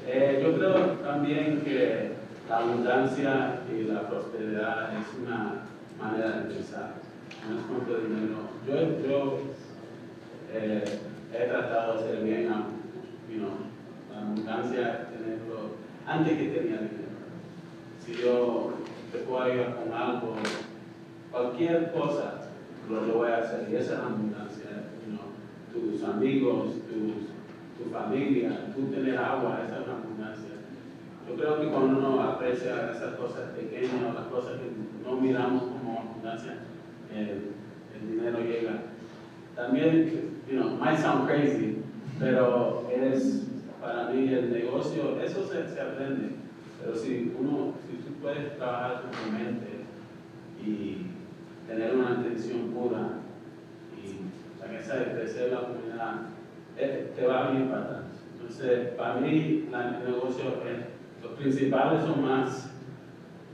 eh, 0.08 0.42
yo 0.44 0.58
creo 0.58 0.74
también 1.04 1.62
que 1.62 2.12
la 2.50 2.58
abundancia 2.58 3.60
y 3.72 3.84
la 3.84 4.08
prosperidad 4.08 4.90
es 4.98 5.20
una 5.20 5.64
manera 6.00 6.42
de 6.42 6.54
pensar, 6.54 6.96
no 7.50 7.60
es 7.60 7.66
cuanto 7.66 7.98
dinero. 7.98 8.48
Yo, 8.66 9.08
yo 9.08 9.40
eh, 10.54 10.84
he 11.34 11.48
tratado 11.48 11.94
de 11.94 12.00
hacer 12.00 12.24
bien, 12.24 12.50
you 13.30 13.40
know, 13.40 13.52
la 14.12 14.22
abundancia, 14.22 15.08
tenerlo 15.10 15.78
antes 16.06 16.38
que 16.38 16.48
tenía 16.48 16.78
dinero. 16.78 17.08
Si 18.06 18.14
yo 18.14 18.74
te 19.12 19.20
puedo 19.20 19.44
ayudar 19.44 19.76
con 19.76 19.94
algo, 19.94 20.36
cualquier 21.32 21.92
cosa, 21.92 22.47
lo, 22.90 23.06
lo 23.06 23.14
voy 23.16 23.32
a 23.32 23.38
hacer. 23.38 23.68
Y 23.72 23.76
esa 23.76 23.94
es 23.94 24.00
la 24.00 24.06
abundancia. 24.06 24.70
You 25.06 25.14
know, 25.14 25.92
tus 25.92 26.04
amigos, 26.04 26.68
tus, 26.88 27.28
tu 27.78 27.92
familia, 27.92 28.74
tú 28.76 28.88
tener 28.88 29.18
agua, 29.18 29.62
esa 29.66 29.82
es 29.82 29.88
la 29.88 29.94
abundancia. 29.94 30.50
Yo 31.28 31.36
creo 31.36 31.60
que 31.60 31.68
cuando 31.68 32.00
uno 32.00 32.22
aprecia 32.22 32.92
esas 32.92 33.16
cosas 33.16 33.52
pequeñas, 33.52 34.14
las 34.16 34.28
cosas 34.28 34.54
que 34.60 34.72
no 35.06 35.20
miramos 35.20 35.64
como 35.64 36.00
abundancia, 36.00 36.60
el, 37.14 37.52
el 37.94 38.12
dinero 38.12 38.40
llega. 38.40 38.84
También, 39.56 40.42
you 40.50 40.58
know, 40.58 40.78
might 40.78 40.98
sound 40.98 41.28
crazy, 41.28 41.84
Pero 42.20 42.88
es, 42.90 43.48
para 43.82 44.10
mí 44.10 44.32
el 44.34 44.52
negocio, 44.52 45.20
eso 45.22 45.46
se, 45.46 45.68
se 45.68 45.82
aprende. 45.82 46.36
Pero 46.80 46.96
si 46.96 47.34
uno, 47.38 47.74
si 47.90 47.98
tú 47.98 48.14
puedes 48.22 48.56
trabajar 48.58 49.02
con 49.02 49.12
tu 49.12 49.38
mente 49.38 49.86
y 50.64 51.08
tener 51.68 51.96
una 51.96 52.12
intención 52.12 52.70
pura 52.74 53.20
y 53.96 54.18
sea 54.88 54.96
de 55.00 55.20
crecer 55.20 55.52
la 55.52 55.62
comunidad, 55.68 56.14
eh, 56.78 57.12
te 57.14 57.26
va 57.28 57.48
a 57.48 57.52
venir 57.52 57.70
para 57.70 57.82
atrás. 57.82 58.04
Entonces, 58.38 58.90
para 58.96 59.16
mí, 59.16 59.68
el 59.68 60.06
negocio, 60.06 60.46
eh, 60.66 60.86
los 61.22 61.34
principales 61.34 62.04
son 62.04 62.24
más 62.24 62.70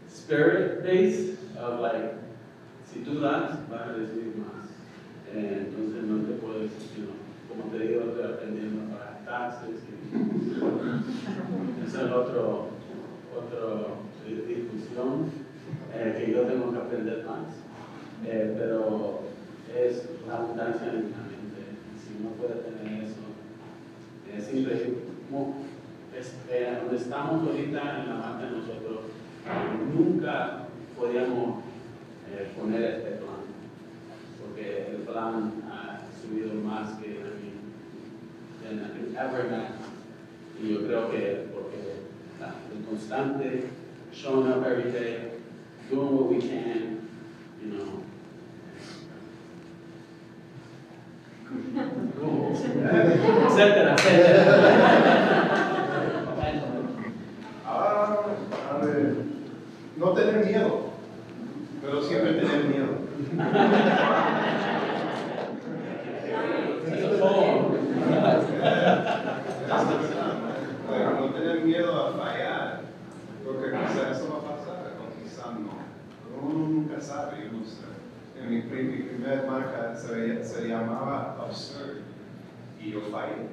spirit-based, 0.08 1.58
of 1.60 1.80
like, 1.82 2.12
si 2.86 3.00
tú 3.00 3.20
das, 3.20 3.68
vas 3.70 3.82
a 3.82 3.94
recibir 3.94 4.36
más. 4.38 4.70
Eh, 5.34 5.68
entonces, 5.70 6.04
no 6.04 6.18
te 6.24 6.34
puedo 6.34 6.60
decir, 6.60 6.98
you 6.98 7.06
como 7.50 7.72
te 7.72 7.80
digo, 7.80 8.02
estoy 8.02 8.26
aprendiendo 8.26 8.82
para 8.94 9.20
taxes. 9.26 9.82
Y, 9.90 9.94
esa 11.88 12.06
es 12.06 12.12
otro, 12.12 12.68
otro 13.36 13.98
di- 14.24 14.54
discusión 14.54 15.32
eh, 15.94 16.16
que 16.20 16.32
yo 16.32 16.42
tengo 16.42 16.72
que 16.72 16.78
aprender 16.78 17.26
más. 17.26 17.63
Eh, 18.26 18.56
pero 18.58 19.20
es 19.76 20.10
la 20.28 20.38
abundancia 20.38 20.88
en 20.88 21.12
la 21.12 21.24
mente. 21.28 21.62
Si 22.00 22.16
uno 22.20 22.32
puede 22.32 22.62
tener 22.62 23.04
eso, 23.04 23.24
es 24.36 24.54
increíble. 24.54 25.04
Como 25.30 25.56
es, 26.18 26.34
eh, 26.50 26.78
donde 26.82 26.98
estamos 26.98 27.48
ahorita 27.48 28.02
en 28.02 28.10
la 28.10 28.16
marca 28.16 28.50
nosotros, 28.52 29.02
nunca 29.94 30.68
podíamos 30.98 31.64
eh, 32.32 32.52
poner 32.58 32.84
este 32.84 33.12
plan, 33.12 33.44
porque 34.40 34.92
el 34.92 35.02
plan 35.02 35.52
ha 35.70 36.00
subido 36.22 36.54
más 36.56 36.94
que 37.00 37.24
I 38.64 38.70
mean, 38.70 38.80
than 38.80 39.16
ever 39.18 39.46
imagined. 39.46 39.84
Y 40.62 40.74
yo 40.74 40.86
creo 40.86 41.12
que 41.12 41.48
porque 41.54 41.78
la, 42.40 42.56
el 42.72 42.86
constante 42.86 43.70
showing 44.14 44.48
up 44.48 44.66
every 44.66 44.92
day, 44.92 45.32
doing 45.90 46.16
what 46.16 46.30
we 46.30 46.40
can, 46.40 47.10
you 47.62 47.72
know. 47.72 48.04
Etcétera, 53.48 53.96
etcétera. 53.96 54.46
Ah, 57.66 58.22
a 58.72 58.86
ver, 58.86 59.16
no 59.98 60.14
tener 60.14 60.46
miedo, 60.46 60.90
pero 61.82 62.02
siempre 62.02 62.34
tener 62.34 62.64
miedo. 62.66 62.94
No 71.20 71.30
tener 71.30 71.62
miedo 71.62 72.08
a 72.08 72.12
fallar, 72.14 72.82
porque 73.46 73.72
quizás 73.72 74.18
eso 74.18 74.26
va 74.32 74.38
a 74.40 74.56
pasar, 74.56 74.94
o 75.00 75.24
quizás 75.24 75.52
no. 75.60 75.74
Pero 76.24 76.36
uno 76.42 76.68
nunca 76.68 77.00
sabe, 77.00 77.46
yo 77.46 77.58
no 77.58 77.64
sé. 77.66 77.93
Mi, 78.50 78.58
mi 78.58 79.04
primer 79.04 79.46
marca 79.48 79.96
se, 79.96 80.44
se 80.44 80.68
llamaba 80.68 81.38
Absurd 81.40 82.02
y 82.82 82.92
yo 82.92 83.02
fallé. 83.12 83.48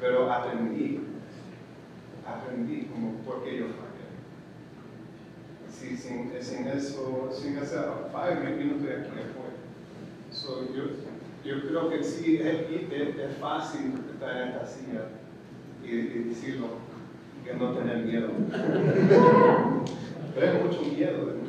Pero 0.00 0.30
aprendí, 0.30 1.00
aprendí 2.26 2.86
como 2.92 3.12
por 3.18 3.42
qué 3.44 3.58
yo 3.58 3.66
fallé. 3.66 3.86
Si, 5.70 5.96
sin, 5.96 6.30
sin 6.40 6.68
eso, 6.68 7.30
sin 7.32 7.56
ese 7.58 7.76
fallo, 8.12 8.42
yo 8.42 8.64
no 8.64 8.76
estoy 8.76 8.92
aquí 8.92 9.10
afuera. 9.10 9.56
So, 10.30 10.68
yo, 10.74 10.84
yo 11.44 11.68
creo 11.68 11.88
que 11.88 12.02
sí, 12.02 12.36
es, 12.36 12.70
es, 12.70 13.18
es 13.18 13.36
fácil 13.40 13.94
estar 14.12 14.36
en 14.36 14.48
esta 14.48 14.66
silla 14.66 15.08
y, 15.82 15.88
y 15.88 16.24
decirlo, 16.28 16.66
que 17.44 17.54
no 17.54 17.72
tener 17.72 17.98
miedo. 18.04 18.28
pero 20.34 20.46
es 20.46 20.64
mucho 20.64 20.82
miedo, 20.82 21.18
miedo. 21.26 21.45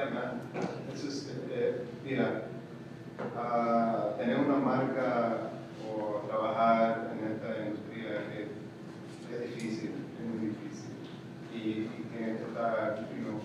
Pero, 0.00 0.12
yeah, 0.12 0.14
man, 0.14 0.40
eso 0.94 1.08
es, 1.08 1.30
eh, 1.50 1.84
mira, 2.04 2.44
ah, 3.36 4.14
tener 4.16 4.38
una 4.38 4.56
marca 4.56 5.50
o 5.86 6.26
trabajar 6.26 7.10
en 7.12 7.32
esta 7.32 7.66
industria 7.66 8.24
es, 8.32 8.48
es 9.30 9.54
difícil, 9.54 9.90
es 10.18 10.26
muy 10.26 10.48
difícil. 10.48 10.90
Y, 11.52 11.58
y 11.58 12.06
que 12.16 12.38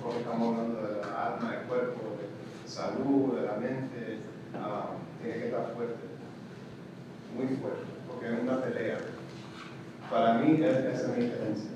porque 0.01 0.19
estamos 0.19 0.57
hablando 0.57 0.81
de 0.81 1.01
la 1.01 1.25
alma, 1.25 1.51
del 1.51 1.61
cuerpo, 1.67 2.01
de 2.21 2.69
salud, 2.69 3.37
de 3.37 3.47
la 3.47 3.57
mente, 3.57 4.19
ah, 4.53 4.91
tiene 5.21 5.39
que 5.39 5.45
estar 5.47 5.73
fuerte, 5.75 6.05
muy 7.35 7.47
fuerte, 7.57 7.83
porque 8.07 8.33
es 8.33 8.39
una 8.41 8.61
pelea. 8.61 8.97
Para 10.09 10.35
mí, 10.35 10.61
es, 10.63 10.77
esa 10.77 11.11
es 11.11 11.17
mi 11.17 11.23
diferencia. 11.25 11.71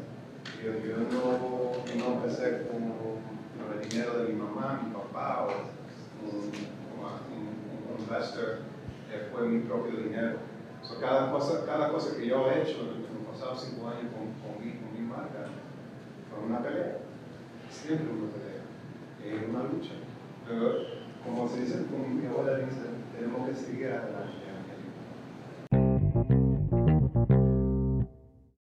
Yo, 0.64 0.72
yo 0.72 0.98
no, 0.98 2.06
no 2.06 2.14
empecé 2.14 2.68
con 2.68 2.90
dinero 3.80 4.24
de 4.24 4.34
mi 4.34 4.40
mamá, 4.40 4.82
mi 4.84 4.92
papá 4.94 5.48
o 5.48 6.26
un, 6.26 6.38
un- 6.52 8.00
investor, 8.00 8.60
eh, 9.12 9.28
fue 9.32 9.48
mi 9.48 9.60
propio 9.62 9.92
dinero. 9.98 10.40
So, 10.82 11.00
cada, 11.00 11.32
cosa, 11.32 11.66
cada 11.66 11.90
cosa 11.92 12.16
que 12.18 12.28
yo 12.28 12.50
he 12.50 12.62
hecho 12.62 12.80
en 12.82 13.04
los 13.04 13.28
pasados 13.32 13.62
cinco 13.70 13.88
años 13.88 14.12
con, 14.14 14.34
con, 14.42 14.60
mi, 14.64 14.74
mi 14.98 15.06
marca 15.06 15.46
fue 16.30 16.46
una 16.46 16.60
pelea, 16.64 16.98
siempre 17.70 18.08
una 18.10 18.32
pelea, 18.34 18.64
es 19.24 19.50
una 19.50 19.64
lucha. 19.64 19.94
Pero 20.48 21.00
como 21.24 21.48
se 21.48 21.62
dice, 21.62 21.86
como 21.92 22.08
mi 22.08 22.26
abuela 22.26 22.58
dice, 22.58 22.82
tenemos 23.16 23.48
que 23.50 23.56
seguir 23.56 23.88
adelante. 23.88 24.49